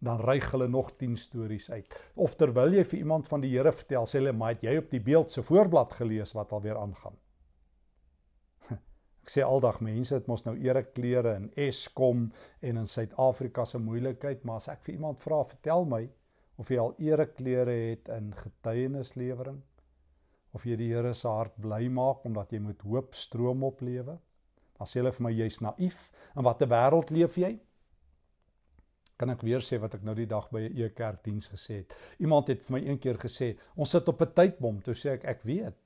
dan 0.00 0.20
reig 0.20 0.50
hulle 0.50 0.68
nog 0.68 0.92
10 0.96 1.16
stories 1.16 1.70
uit. 1.70 2.10
Of 2.14 2.34
terwyl 2.34 2.72
jy 2.72 2.84
vir 2.84 2.98
iemand 2.98 3.28
van 3.28 3.40
die 3.40 3.50
Here 3.52 3.72
vertel, 3.72 4.06
sê 4.06 4.18
hulle, 4.18 4.32
"Maar 4.32 4.54
het 4.54 4.62
jy 4.62 4.76
op 4.76 4.90
die 4.90 5.00
beeld 5.00 5.30
se 5.30 5.42
voorblad 5.42 5.92
gelees 5.92 6.32
wat 6.32 6.52
alweer 6.52 6.78
aangaan?" 6.78 7.16
Sê 9.30 9.44
aldag 9.46 9.78
mense 9.86 10.14
het 10.16 10.26
mos 10.26 10.42
nou 10.42 10.56
ereklere 10.58 11.36
in 11.38 11.50
Eskom 11.68 12.24
en 12.66 12.80
in 12.80 12.88
Suid-Afrika 12.90 13.64
se 13.68 13.78
moeilikheid, 13.78 14.42
maar 14.44 14.58
as 14.58 14.70
ek 14.72 14.82
vir 14.86 14.96
iemand 14.96 15.20
vra, 15.22 15.42
"Vertel 15.44 15.84
my 15.86 16.08
of 16.58 16.70
jy 16.70 16.78
al 16.78 16.94
ereklere 16.98 17.76
het 17.90 18.08
in 18.08 18.32
getuienislewering 18.34 19.60
of 20.52 20.64
jy 20.64 20.76
die 20.76 20.88
Here 20.92 21.14
se 21.14 21.28
hart 21.28 21.54
bly 21.60 21.88
maak 21.88 22.24
omdat 22.24 22.50
jy 22.52 22.58
met 22.58 22.82
hoop 22.82 23.14
stroom 23.14 23.62
op 23.64 23.80
lewe?" 23.80 24.18
Dan 24.78 24.86
sê 24.86 24.98
hulle 24.98 25.12
vir 25.12 25.22
my, 25.22 25.32
"Jy's 25.32 25.60
naïef. 25.60 26.10
In 26.36 26.42
watter 26.42 26.66
wêreld 26.66 27.10
leef 27.10 27.36
jy?" 27.36 27.60
kan 29.20 29.30
ek 29.30 29.42
weer 29.42 29.60
sê 29.60 29.78
wat 29.80 29.94
ek 29.94 30.02
nou 30.02 30.14
die 30.14 30.26
dag 30.26 30.50
by 30.50 30.60
'n 30.60 30.76
e-kerk 30.76 31.22
diens 31.22 31.48
gesê 31.48 31.82
het. 31.82 31.94
Iemand 32.18 32.48
het 32.48 32.64
vir 32.64 32.78
my 32.78 32.86
een 32.86 32.98
keer 32.98 33.18
gesê, 33.18 33.58
"Ons 33.76 33.90
sit 33.90 34.08
op 34.08 34.22
'n 34.22 34.32
tydbom." 34.34 34.82
Toe 34.82 34.94
sê 34.94 35.10
ek, 35.12 35.24
"Ek 35.24 35.42
weet. 35.42 35.76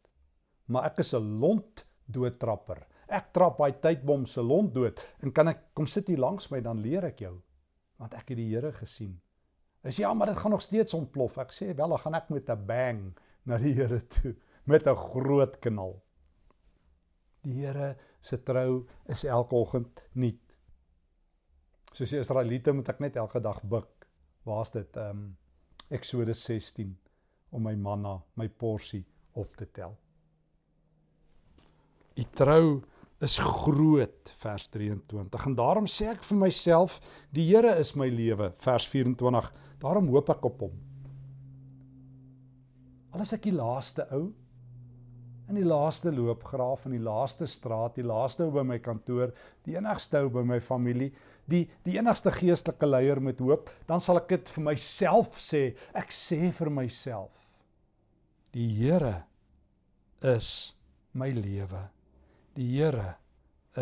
Maar 0.68 0.84
ek 0.84 0.98
is 0.98 1.14
'n 1.14 1.40
lont 1.40 1.84
doodtrapper. 2.06 2.86
Ek 3.14 3.30
trap 3.36 3.58
daai 3.58 3.80
tydbom 3.82 4.24
se 4.26 4.42
lont 4.42 4.72
dood 4.74 5.00
en 5.22 5.32
kan 5.32 5.52
ek 5.52 5.68
kom 5.74 5.86
sit 5.90 6.08
hier 6.10 6.22
langs 6.22 6.50
my 6.50 6.60
dan 6.64 6.82
leer 6.82 7.06
ek 7.12 7.22
jou 7.26 7.36
want 8.02 8.14
ek 8.18 8.32
het 8.32 8.40
die 8.40 8.50
Here 8.50 8.72
gesien." 8.74 9.20
Hy 9.84 9.90
sê, 9.90 10.00
"Ja, 10.02 10.14
maar 10.14 10.26
dit 10.26 10.36
gaan 10.36 10.50
nog 10.50 10.62
steeds 10.62 10.94
ontplof." 10.94 11.38
Ek 11.38 11.52
sê, 11.52 11.74
"Wel, 11.76 11.88
dan 11.88 11.98
gaan 11.98 12.14
ek 12.14 12.30
met 12.30 12.50
'n 12.50 12.66
bang 12.66 13.18
na 13.44 13.58
die 13.58 13.74
Here 13.74 14.00
toe 14.00 14.34
met 14.66 14.86
'n 14.86 14.96
groot 14.96 15.60
knal." 15.60 16.02
Die 17.42 17.60
Here 17.64 17.96
se 18.20 18.42
trou 18.42 18.86
is 19.06 19.24
elke 19.24 19.54
oggend 19.54 20.00
nuut 20.14 20.44
soos 21.94 22.10
die 22.10 22.20
Israeliete 22.20 22.74
moet 22.74 22.90
ek 22.90 23.02
net 23.04 23.18
elke 23.20 23.40
dag 23.42 23.60
buk. 23.70 24.08
Waar's 24.48 24.74
dit? 24.74 24.96
Ehm 24.98 25.24
um, 25.24 25.24
Eksodus 25.94 26.40
16 26.48 26.94
om 27.54 27.62
my 27.62 27.74
manna, 27.76 28.16
my 28.40 28.48
porsie 28.48 29.02
op 29.38 29.52
te 29.56 29.66
tel. 29.70 29.92
Die 32.16 32.26
trou 32.34 32.80
is 33.24 33.38
groot 33.40 34.32
vers 34.44 34.68
23 34.76 35.48
en 35.50 35.58
daarom 35.58 35.88
sê 35.90 36.10
ek 36.12 36.24
vir 36.28 36.40
myself 36.44 37.00
die 37.34 37.46
Here 37.48 37.74
is 37.80 37.94
my 37.98 38.08
lewe 38.12 38.52
vers 38.64 38.88
24 38.92 39.50
daarom 39.82 40.10
hoop 40.12 40.32
ek 40.34 40.48
op 40.50 40.64
hom 40.66 40.80
al 43.14 43.26
is 43.26 43.34
ek 43.36 43.46
die 43.48 43.56
laaste 43.56 44.06
ou 44.16 44.26
in 45.50 45.58
die 45.60 45.68
laaste 45.68 46.12
loopgraaf 46.14 46.86
in 46.88 46.96
die 46.96 47.04
laaste 47.04 47.48
straat 47.50 47.98
die 48.00 48.06
laaste 48.06 48.46
ou 48.46 48.54
by 48.54 48.64
my 48.66 48.80
kantoor 48.82 49.34
die 49.66 49.76
enigste 49.80 50.24
ou 50.24 50.32
by 50.32 50.44
my 50.54 50.60
familie 50.64 51.12
die 51.50 51.64
die 51.84 51.98
enigste 51.98 52.32
geestelike 52.32 52.88
leier 52.88 53.20
met 53.22 53.40
hoop, 53.44 53.70
dan 53.88 54.02
sal 54.02 54.20
ek 54.20 54.30
dit 54.32 54.52
vir 54.56 54.66
myself 54.70 55.38
sê. 55.40 55.64
Ek 55.96 56.12
sê 56.14 56.48
vir 56.56 56.70
myself: 56.72 57.50
Die 58.54 58.68
Here 58.78 59.24
is 60.24 60.74
my 61.12 61.30
lewe. 61.34 61.88
Die 62.54 62.68
Here 62.76 63.16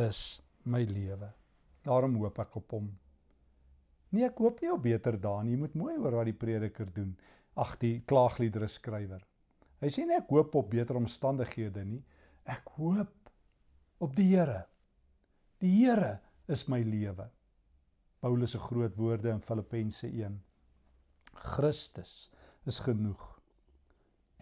is 0.01 0.41
my 0.65 0.81
lewe. 0.89 1.29
Daarom 1.85 2.15
hoop 2.23 2.39
ek 2.41 2.55
op 2.57 2.71
hom. 2.73 2.87
Nee, 4.13 4.25
ek 4.25 4.39
hoop 4.41 4.63
nie 4.63 4.71
op 4.73 4.81
beter 4.87 5.19
dae 5.21 5.43
nie. 5.45 5.53
Jy 5.53 5.61
moet 5.61 5.77
mooi 5.77 5.97
hoor 5.99 6.17
wat 6.17 6.31
die 6.31 6.37
prediker 6.37 6.89
doen. 6.95 7.11
Ag, 7.61 7.75
die 7.83 7.99
klaagliedere 8.09 8.69
skrywer. 8.73 9.21
Hy 9.83 9.91
sê 9.93 10.07
nie 10.09 10.17
ek 10.17 10.31
hoop 10.33 10.57
op 10.57 10.71
beter 10.73 10.97
omstandighede 10.97 11.85
nie. 11.85 12.01
Ek 12.49 12.73
hoop 12.79 13.33
op 14.01 14.17
die 14.17 14.31
Here. 14.31 14.63
Die 15.61 15.75
Here 15.83 16.15
is 16.49 16.65
my 16.73 16.81
lewe. 16.87 17.29
Paulus 18.25 18.57
se 18.57 18.63
groot 18.63 18.97
woorde 18.97 19.35
in 19.35 19.45
Filippense 19.45 20.09
1. 20.09 20.41
Christus 21.53 22.31
is 22.65 22.81
genoeg. 22.81 23.32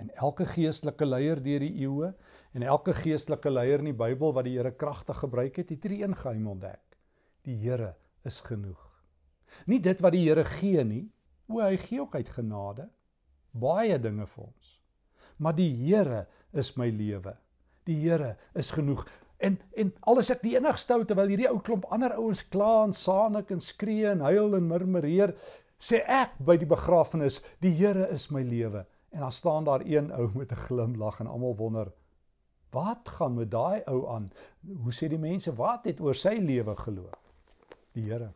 En 0.01 0.11
elke 0.17 0.47
geestelike 0.49 1.07
leier 1.07 1.43
deur 1.45 1.65
die 1.65 1.75
eeue 1.85 2.13
en 2.57 2.63
elke 2.65 2.95
geestelike 2.97 3.51
leier 3.53 3.83
in 3.85 3.91
die 3.93 3.97
Bybel 3.97 4.33
wat 4.37 4.49
die 4.49 4.57
Here 4.57 4.73
kragtig 4.73 5.21
gebruik 5.23 5.61
het, 5.61 5.69
het 5.71 5.85
hierdie 5.85 6.03
een 6.03 6.17
geheim 6.17 6.47
ontdek. 6.55 6.97
Die 7.45 7.59
Here 7.61 7.95
is 8.25 8.41
genoeg. 8.47 8.81
Nie 9.67 9.81
dit 9.83 10.01
wat 10.01 10.17
die 10.17 10.25
Here 10.25 10.45
gee 10.49 10.85
nie, 10.85 11.05
o 11.51 11.61
hy 11.61 11.77
gee 11.83 12.01
ook 12.01 12.17
uit 12.17 12.33
genade 12.33 12.89
baie 13.53 13.99
dinge 13.99 14.27
vir 14.27 14.45
ons. 14.45 14.77
Maar 15.41 15.57
die 15.57 15.71
Here 15.75 16.27
is 16.53 16.75
my 16.79 16.91
lewe. 16.93 17.35
Die 17.89 17.97
Here 18.03 18.37
is 18.55 18.71
genoeg. 18.75 19.07
En 19.41 19.59
en 19.73 19.93
alles 20.13 20.31
ek 20.31 20.43
die 20.45 20.57
enigste 20.59 20.95
ou 20.99 21.05
terwyl 21.09 21.33
hierdie 21.33 21.49
ou 21.51 21.59
klomp 21.65 21.89
ander 21.95 22.15
ouens 22.19 22.43
kla 22.53 22.85
en 22.85 22.95
saanik 22.95 23.51
en 23.55 23.63
skree 23.65 24.11
en 24.11 24.23
huil 24.27 24.57
en 24.59 24.69
murmureer, 24.69 25.33
sê 25.81 26.03
ek 26.05 26.37
by 26.45 26.59
die 26.61 26.69
begrafnis, 26.69 27.41
die 27.65 27.73
Here 27.73 28.11
is 28.13 28.29
my 28.31 28.45
lewe. 28.45 28.85
En 29.11 29.21
dan 29.21 29.33
staan 29.33 29.65
daar 29.65 29.83
een 29.85 30.13
ou 30.13 30.31
met 30.39 30.53
'n 30.53 30.63
glimlag 30.67 31.21
en 31.21 31.27
almal 31.27 31.57
wonder, 31.57 31.93
wat 32.71 33.09
gaan 33.09 33.35
met 33.35 33.51
daai 33.51 33.83
ou 33.85 34.09
aan? 34.09 34.31
Hoe 34.83 34.93
sê 34.93 35.09
die 35.09 35.19
mense 35.19 35.55
wat 35.55 35.85
het 35.85 36.01
oor 36.01 36.15
sy 36.15 36.39
lewe 36.39 36.77
geloop? 36.77 37.19
Die 37.93 38.07
Here. 38.11 38.33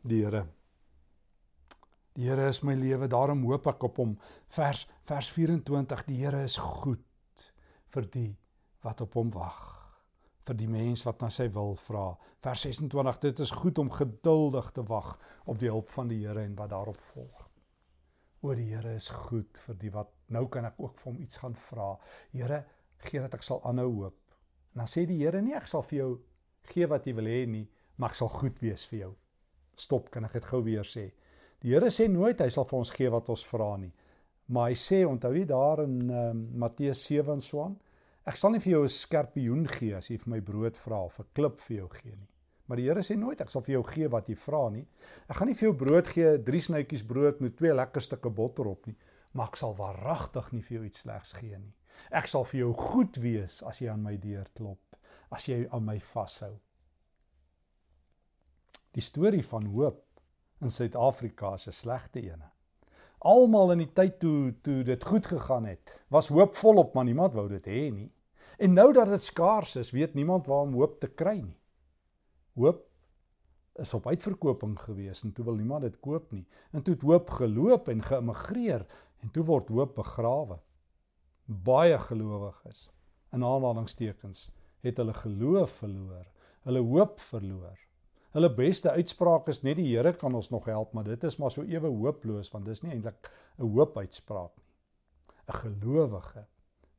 Die 0.00 0.24
Here. 0.24 0.46
Die 2.12 2.28
Here 2.28 2.48
is 2.48 2.62
my 2.62 2.74
lewe, 2.74 3.06
daarom 3.06 3.44
hoop 3.44 3.66
ek 3.66 3.82
op 3.82 3.96
hom. 3.96 4.16
Vers 4.48 4.86
vers 5.04 5.30
24, 5.30 6.04
die 6.04 6.24
Here 6.24 6.42
is 6.42 6.56
goed 6.56 7.04
vir 7.94 8.08
die 8.12 8.30
wat 8.84 9.00
op 9.00 9.14
hom 9.18 9.30
wag, 9.34 9.60
vir 10.46 10.56
die 10.56 10.68
mens 10.68 11.04
wat 11.04 11.20
na 11.20 11.28
sy 11.30 11.48
wil 11.52 11.74
vra. 11.76 12.12
Vers 12.44 12.64
26, 12.66 13.20
dit 13.20 13.44
is 13.44 13.50
goed 13.50 13.78
om 13.78 13.90
geduldig 13.92 14.70
te 14.72 14.84
wag 14.88 15.16
op 15.44 15.58
die 15.60 15.70
hulp 15.72 15.90
van 15.90 16.08
die 16.08 16.22
Here 16.24 16.44
en 16.44 16.56
wat 16.56 16.72
daarop 16.72 17.00
volg. 17.12 17.47
O 18.40 18.54
die 18.54 18.68
Here 18.70 18.94
is 18.94 19.08
goed 19.10 19.58
vir 19.64 19.78
die 19.80 19.90
wat 19.90 20.12
nou 20.34 20.44
kan 20.52 20.68
ek 20.68 20.76
ook 20.78 20.98
vir 21.00 21.10
hom 21.10 21.22
iets 21.24 21.40
gaan 21.42 21.56
vra. 21.58 21.88
Here, 22.30 22.60
gee 23.02 23.22
dat 23.24 23.34
ek 23.34 23.42
sal 23.46 23.62
aanhou 23.66 23.88
hoop. 23.96 24.18
En 24.74 24.84
dan 24.84 24.90
sê 24.90 25.06
die 25.10 25.18
Here 25.18 25.40
nie 25.42 25.56
ek 25.58 25.66
sal 25.70 25.82
vir 25.88 25.98
jou 25.98 26.10
gee 26.70 26.86
wat 26.90 27.08
jy 27.08 27.16
wil 27.18 27.30
hê 27.30 27.40
nie, 27.50 27.64
maar 27.96 28.12
ek 28.12 28.20
sal 28.20 28.30
goed 28.30 28.60
wees 28.62 28.86
vir 28.90 28.98
jou. 29.00 29.10
Stop, 29.78 30.12
kan 30.14 30.26
ek 30.28 30.38
dit 30.38 30.48
gou 30.52 30.62
weer 30.66 30.86
sê? 30.86 31.08
Die 31.64 31.74
Here 31.74 31.90
sê 31.90 32.06
nooit 32.10 32.38
hy 32.38 32.48
sal 32.54 32.68
vir 32.70 32.78
ons 32.78 32.94
gee 32.94 33.10
wat 33.10 33.32
ons 33.34 33.44
vra 33.50 33.72
nie. 33.82 33.92
Maar 34.54 34.70
hy 34.70 34.78
sê 34.80 35.02
onthou 35.04 35.34
jy 35.34 35.44
daar 35.50 35.82
in 35.82 35.98
um, 36.06 36.46
Matteus 36.62 37.02
7 37.10 37.34
en 37.34 37.42
so 37.44 37.66
aan, 37.66 37.74
ek 38.28 38.38
sal 38.38 38.54
nie 38.54 38.62
vir 38.62 38.76
jou 38.76 38.84
'n 38.84 38.96
skerpioen 39.02 39.66
gee 39.74 39.96
as 39.98 40.10
jy 40.10 40.22
vir 40.22 40.34
my 40.36 40.40
brood 40.40 40.76
vra 40.78 41.02
of 41.10 41.18
'n 41.18 41.26
klip 41.34 41.58
vir 41.66 41.76
jou 41.82 41.88
gee 41.98 42.16
nie. 42.16 42.30
Maar 42.68 42.76
die 42.76 42.88
Here 42.90 43.02
sê 43.02 43.16
nooit 43.16 43.40
ek 43.40 43.50
sal 43.52 43.64
vir 43.64 43.78
jou 43.78 43.84
gee 43.88 44.08
wat 44.12 44.28
jy 44.28 44.34
vra 44.36 44.66
nie. 44.72 44.84
Ek 45.26 45.38
gaan 45.40 45.48
nie 45.48 45.56
vir 45.56 45.70
jou 45.70 45.76
brood 45.82 46.08
gee, 46.12 46.34
drie 46.44 46.60
snytjies 46.60 47.04
brood 47.08 47.40
met 47.40 47.56
twee 47.56 47.72
lekker 47.72 48.04
stukke 48.04 48.32
botter 48.40 48.68
op 48.68 48.84
nie, 48.90 48.96
maar 49.32 49.48
ek 49.48 49.56
sal 49.60 49.72
waaragtig 49.78 50.50
nie 50.52 50.64
vir 50.66 50.76
jou 50.76 50.84
iets 50.84 51.04
slegs 51.06 51.32
gee 51.40 51.56
nie. 51.56 51.72
Ek 52.12 52.28
sal 52.28 52.44
vir 52.50 52.60
jou 52.60 52.72
goed 52.76 53.16
wees 53.24 53.62
as 53.66 53.80
jy 53.80 53.88
aan 53.92 54.04
my 54.04 54.18
deur 54.20 54.48
klop, 54.58 54.98
as 55.32 55.48
jy 55.48 55.62
aan 55.72 55.86
my 55.86 55.96
vashou. 56.10 56.52
Die 58.96 59.04
storie 59.04 59.44
van 59.44 59.64
hoop 59.72 60.04
in 60.60 60.72
Suid-Afrika 60.74 61.54
is 61.54 61.68
'n 61.68 61.72
slegte 61.72 62.20
een. 62.20 62.42
Almal 63.18 63.72
in 63.72 63.78
die 63.78 63.92
tyd 63.92 64.20
toe 64.20 64.54
toe 64.62 64.82
dit 64.84 65.04
goed 65.04 65.26
gegaan 65.26 65.64
het, 65.64 66.00
was 66.08 66.28
hoop 66.28 66.54
volop, 66.54 66.94
maar 66.94 67.04
niemand 67.04 67.32
wou 67.34 67.48
dit 67.48 67.66
hê 67.66 67.90
nie. 67.92 68.12
En 68.58 68.72
nou 68.72 68.92
dat 68.92 69.08
dit 69.08 69.22
skaars 69.22 69.76
is, 69.76 69.90
weet 69.90 70.14
niemand 70.14 70.46
waar 70.46 70.62
om 70.62 70.74
hoop 70.74 71.00
te 71.00 71.08
kry 71.08 71.40
nie. 71.40 71.58
Hoop 72.58 72.84
is 73.78 73.94
op 73.94 74.06
uitverkoping 74.10 74.74
gewees 74.82 75.22
en 75.22 75.32
toe 75.32 75.44
wil 75.46 75.58
niemand 75.60 75.86
dit 75.86 75.98
koop 76.02 76.32
nie. 76.34 76.44
En 76.74 76.82
toe 76.82 76.94
het 76.94 77.04
hoop 77.06 77.30
geloop 77.30 77.88
en 77.88 78.02
geëmigreer 78.02 78.86
en 79.22 79.30
toe 79.34 79.44
word 79.46 79.70
hoop 79.70 79.94
begrawe. 79.98 80.58
Baie 81.46 81.98
gelowiges 82.08 82.88
in 83.32 83.44
aanhalingstekens 83.44 84.48
het 84.86 84.98
hulle 85.00 85.14
geloof 85.14 85.78
verloor, 85.82 86.26
hulle 86.66 86.82
hoop 86.84 87.20
verloor. 87.20 87.78
Hulle 88.36 88.50
beste 88.54 88.90
uitspraak 88.92 89.48
is 89.48 89.62
net 89.64 89.78
die 89.78 89.88
Here 89.88 90.12
kan 90.16 90.34
ons 90.36 90.50
nog 90.52 90.68
help, 90.68 90.92
maar 90.92 91.06
dit 91.08 91.24
is 91.24 91.38
maar 91.40 91.52
so 91.54 91.64
ewe 91.64 91.88
hooploos 91.88 92.50
want 92.52 92.68
dis 92.68 92.82
nie 92.84 92.92
eintlik 92.92 93.30
'n 93.58 93.70
hoopuitspraak 93.72 94.52
nie. 94.56 94.68
'n 95.48 95.58
Gelowige 95.62 96.46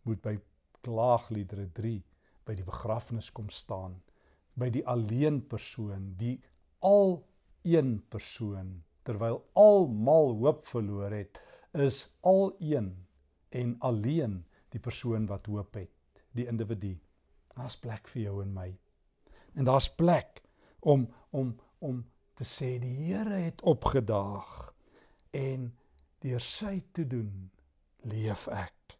moet 0.04 0.22
by 0.22 0.40
klaagliedere 0.82 1.68
3 1.72 2.04
by 2.46 2.56
die 2.56 2.66
begrafnis 2.66 3.32
kom 3.32 3.50
staan, 3.50 4.02
by 4.56 4.70
die 4.74 4.86
alleen 4.88 5.42
persoon, 5.48 6.14
die 6.18 6.40
al 6.80 7.20
een 7.68 8.00
persoon 8.10 8.80
terwyl 9.08 9.42
almal 9.58 10.36
hoop 10.42 10.64
verloor 10.68 11.12
het, 11.12 11.40
is 11.74 12.08
al 12.22 12.54
een 12.60 12.92
en 13.50 13.76
alleen 13.86 14.44
die 14.74 14.82
persoon 14.82 15.26
wat 15.30 15.46
hoop 15.50 15.74
het, 15.78 15.92
die 16.38 16.48
individu. 16.48 16.96
Daar's 17.56 17.78
plek 17.78 18.08
vir 18.08 18.22
jou 18.28 18.42
en 18.44 18.54
my. 18.54 18.70
En 19.56 19.66
daar's 19.66 19.90
plek 19.90 20.44
om 20.80 21.08
om 21.30 21.56
om 21.80 22.04
te 22.34 22.44
sê 22.44 22.78
die 22.82 22.96
Here 23.06 23.40
het 23.46 23.62
opgedaag 23.68 24.74
en 25.36 25.70
deur 26.24 26.44
sy 26.44 26.80
te 26.92 27.06
doen 27.08 27.50
leef 28.12 28.48
ek 28.52 28.96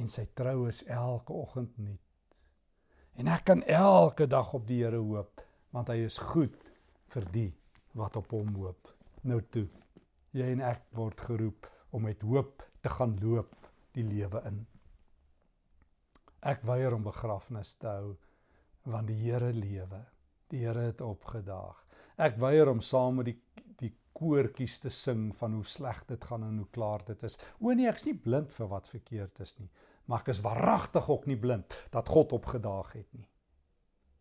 en 0.00 0.08
sy 0.12 0.26
trou 0.38 0.66
is 0.68 0.82
elke 0.92 1.32
oggend 1.32 1.76
nuut. 1.78 2.05
En 3.16 3.30
ek 3.32 3.46
kan 3.48 3.62
elke 3.64 4.26
dag 4.28 4.50
op 4.52 4.66
die 4.68 4.82
Here 4.82 5.00
hoop 5.00 5.40
want 5.72 5.88
hy 5.92 6.02
is 6.04 6.18
goed 6.20 6.56
vir 7.12 7.24
die 7.32 7.50
wat 7.96 8.16
op 8.20 8.30
hom 8.32 8.52
hoop. 8.56 8.90
Nou 9.28 9.40
toe. 9.52 9.66
Jy 10.36 10.50
en 10.52 10.62
ek 10.64 10.84
word 10.96 11.20
geroep 11.24 11.68
om 11.96 12.04
met 12.04 12.24
hoop 12.24 12.64
te 12.84 12.92
gaan 12.92 13.14
loop 13.22 13.68
die 13.96 14.04
lewe 14.04 14.42
in. 14.48 14.60
Ek 16.44 16.60
weier 16.68 16.96
om 16.96 17.08
begrafnis 17.08 17.74
te 17.80 17.88
hou 17.88 18.12
want 18.92 19.08
die 19.08 19.18
Here 19.24 19.50
lewe. 19.56 20.02
Die 20.52 20.62
Here 20.66 20.84
het 20.90 21.00
opgedaag. 21.04 21.80
Ek 22.20 22.36
weier 22.40 22.68
om 22.68 22.84
saam 22.84 23.22
met 23.22 23.32
die 23.32 23.38
die 23.80 23.92
koortjies 24.16 24.78
te 24.80 24.92
sing 24.92 25.28
van 25.36 25.56
hoe 25.56 25.64
sleg 25.68 25.98
dit 26.08 26.22
gaan 26.24 26.44
en 26.46 26.60
hoe 26.62 26.68
klaar 26.72 27.02
dit 27.08 27.24
is. 27.28 27.36
O 27.60 27.72
nee, 27.72 27.88
ek's 27.88 28.06
nie 28.08 28.16
blind 28.16 28.52
vir 28.52 28.70
wat 28.70 28.88
verkeerd 28.88 29.40
is 29.44 29.52
nie, 29.58 29.68
maar 30.06 30.22
ek 30.22 30.32
is 30.34 30.42
waaragtig 30.44 31.08
ook 31.10 31.26
nie 31.26 31.38
blind 31.38 31.74
dat 31.94 32.08
God 32.08 32.32
opgedaag 32.36 32.92
het 32.92 33.08
nie. 33.18 33.26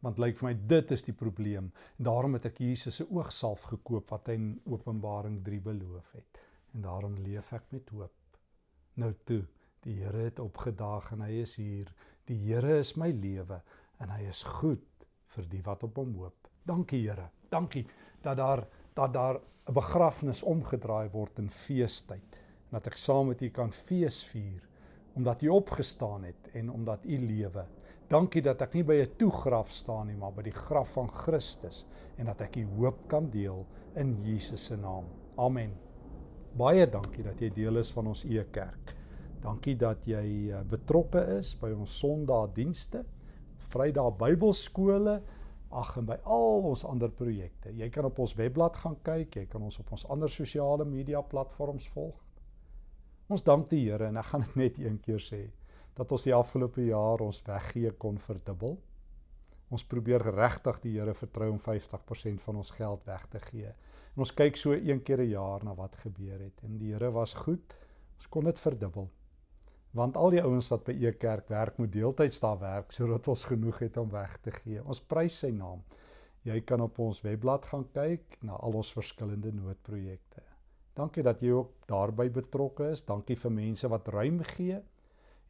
Want 0.05 0.19
lyk 0.21 0.37
vir 0.37 0.49
my 0.49 0.55
dit 0.69 0.91
is 0.93 1.03
die 1.07 1.15
probleem 1.17 1.71
en 1.71 2.07
daarom 2.09 2.37
het 2.37 2.49
ek 2.51 2.61
Jesus 2.61 2.99
se 3.01 3.07
oogsalf 3.09 3.65
gekoop 3.71 4.11
wat 4.13 4.29
hy 4.29 4.37
in 4.37 4.51
Openbaring 4.69 5.39
3 5.45 5.61
beloof 5.65 6.11
het. 6.13 6.41
En 6.75 6.83
daarom 6.85 7.15
leef 7.23 7.53
ek 7.55 7.71
met 7.73 7.89
hoop. 7.95 8.13
Nou 9.01 9.13
toe, 9.25 9.41
die 9.85 9.95
Here 10.01 10.27
het 10.27 10.41
opgedaag 10.43 11.11
en 11.15 11.23
hy 11.25 11.41
is 11.41 11.55
hier. 11.61 11.89
Die 12.29 12.37
Here 12.47 12.77
is 12.81 12.95
my 12.99 13.09
lewe 13.13 13.61
en 14.03 14.13
hy 14.13 14.25
is 14.29 14.43
goed 14.59 14.85
vir 15.35 15.49
die 15.51 15.63
wat 15.65 15.85
op 15.87 15.97
hom 16.01 16.13
hoop. 16.19 16.49
Dankie 16.65 17.01
Here. 17.05 17.29
Dankie 17.49 17.85
dat 18.25 18.37
daar 18.37 18.65
dat 18.95 19.13
daar 19.13 19.39
'n 19.67 19.73
begrafnis 19.73 20.43
omgedraai 20.43 21.09
word 21.09 21.39
in 21.39 21.49
feestyd 21.49 22.37
en 22.67 22.77
dat 22.77 22.87
ek 22.87 22.97
saam 22.97 23.27
met 23.27 23.41
u 23.41 23.49
kan 23.49 23.71
feesvier 23.73 24.61
omdat 25.15 25.41
u 25.41 25.47
opgestaan 25.47 26.23
het 26.23 26.49
en 26.53 26.71
omdat 26.71 27.05
u 27.05 27.17
lewe. 27.17 27.65
Dankie 28.07 28.41
dat 28.45 28.61
ek 28.61 28.73
nie 28.73 28.83
by 28.83 28.95
'n 29.01 29.15
toegraf 29.17 29.71
staan 29.71 30.07
nie, 30.07 30.15
maar 30.15 30.33
by 30.33 30.43
die 30.43 30.53
graf 30.53 30.91
van 30.93 31.09
Christus 31.09 31.85
en 32.17 32.25
dat 32.25 32.41
ek 32.41 32.55
u 32.55 32.65
hoop 32.77 33.07
kan 33.07 33.29
deel 33.29 33.65
in 33.95 34.15
Jesus 34.21 34.65
se 34.65 34.75
naam. 34.77 35.05
Amen. 35.35 35.71
Baie 36.55 36.89
dankie 36.89 37.23
dat 37.23 37.39
jy 37.39 37.49
deel 37.49 37.77
is 37.77 37.91
van 37.91 38.07
ons 38.07 38.23
e-kerk. 38.23 38.95
Dankie 39.41 39.75
dat 39.75 40.05
jy 40.05 40.51
eh, 40.51 40.61
betrokke 40.63 41.19
is 41.39 41.55
by 41.59 41.71
ons 41.71 41.97
Sondagdienste. 41.99 43.05
Vrydag 43.69 44.15
Bybelskole, 44.17 45.21
ag 45.69 45.97
en 45.97 46.05
by 46.05 46.17
al 46.23 46.69
ons 46.69 46.85
ander 46.85 47.11
projekte. 47.11 47.73
Jy 47.73 47.89
kan 47.89 48.05
op 48.05 48.19
ons 48.19 48.35
webblad 48.35 48.75
gaan 48.75 48.95
kyk, 49.03 49.35
jy 49.35 49.45
kan 49.45 49.61
ons 49.61 49.79
op 49.79 49.91
ons 49.91 50.05
ander 50.09 50.29
sosiale 50.29 50.85
media 50.85 51.21
platforms 51.21 51.87
volg. 51.87 52.24
Ons 53.25 53.41
dank 53.41 53.71
die 53.71 53.81
Here 53.87 54.05
en 54.11 54.19
ek 54.21 54.27
gaan 54.31 54.43
dit 54.45 54.57
net 54.63 54.75
een 54.81 54.99
keer 55.01 55.23
sê 55.23 55.41
dat 55.95 56.11
ons 56.11 56.25
die 56.27 56.35
afgelope 56.35 56.83
jaar 56.83 57.23
ons 57.23 57.39
weggee 57.47 57.91
kon 57.97 58.17
verdubbel. 58.19 58.75
Ons 59.73 59.85
probeer 59.89 60.21
regtig 60.35 60.81
die 60.83 60.91
Here 60.97 61.15
vertrou 61.17 61.47
om 61.53 61.59
50% 61.59 62.43
van 62.43 62.59
ons 62.61 62.71
geld 62.75 63.05
weg 63.07 63.25
te 63.31 63.41
gee. 63.47 63.71
En 64.13 64.25
ons 64.27 64.33
kyk 64.35 64.59
so 64.59 64.75
een 64.75 65.01
keer 65.07 65.23
'n 65.23 65.31
jaar 65.31 65.63
na 65.63 65.73
wat 65.73 65.95
gebeur 66.03 66.39
het 66.39 66.63
en 66.63 66.77
die 66.77 66.93
Here 66.93 67.11
was 67.11 67.33
goed. 67.33 67.73
Ons 68.17 68.27
kon 68.27 68.43
dit 68.43 68.59
verdubbel 68.59 69.09
want 69.95 70.17
al 70.19 70.33
die 70.33 70.41
ouens 70.43 70.67
wat 70.73 70.83
by 70.83 70.93
e 71.07 71.11
kerk 71.15 71.47
werk 71.47 71.77
moet 71.79 71.91
deeltyds 71.93 72.41
daar 72.43 72.59
werk 72.59 72.91
sodat 72.91 73.27
ons 73.31 73.45
genoeg 73.47 73.79
het 73.79 73.97
om 73.97 74.09
weg 74.11 74.37
te 74.43 74.51
gee. 74.51 74.83
Ons 74.83 74.99
prys 74.99 75.37
sy 75.39 75.51
naam. 75.55 75.83
Jy 76.43 76.59
kan 76.61 76.81
op 76.81 76.99
ons 76.99 77.21
webblad 77.23 77.65
gaan 77.65 77.87
kyk 77.95 78.37
na 78.43 78.59
al 78.59 78.75
ons 78.81 78.91
verskillende 78.93 79.53
noodprojekte. 79.55 80.43
Dankie 80.95 81.23
dat 81.27 81.41
jy 81.43 81.51
ook 81.51 81.73
daarbey 81.91 82.29
betrokke 82.31 82.87
is. 82.93 83.03
Dankie 83.03 83.35
vir 83.39 83.51
mense 83.51 83.89
wat 83.91 84.07
ruim 84.15 84.39
gee 84.55 84.79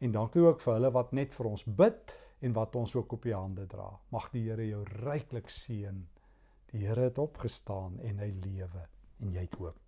en 0.03 0.11
dankie 0.11 0.41
ook 0.43 0.59
vir 0.63 0.73
hulle 0.73 0.91
wat 0.91 1.13
net 1.15 1.33
vir 1.37 1.51
ons 1.51 1.63
bid 1.81 2.15
en 2.41 2.57
wat 2.57 2.75
ons 2.75 2.95
ook 2.97 3.13
op 3.17 3.23
die 3.29 3.35
hande 3.35 3.67
dra. 3.69 3.87
Mag 4.11 4.31
die 4.33 4.43
Here 4.49 4.65
jou 4.67 4.83
ryklik 5.05 5.49
seën. 5.53 6.03
Die 6.73 6.83
Here 6.83 7.09
het 7.09 7.21
opgestaan 7.21 7.99
en 8.01 8.19
hy 8.25 8.31
lewe 8.43 8.87
en 9.21 9.31
jy 9.31 9.45
het 9.45 9.59
hoop. 9.61 9.84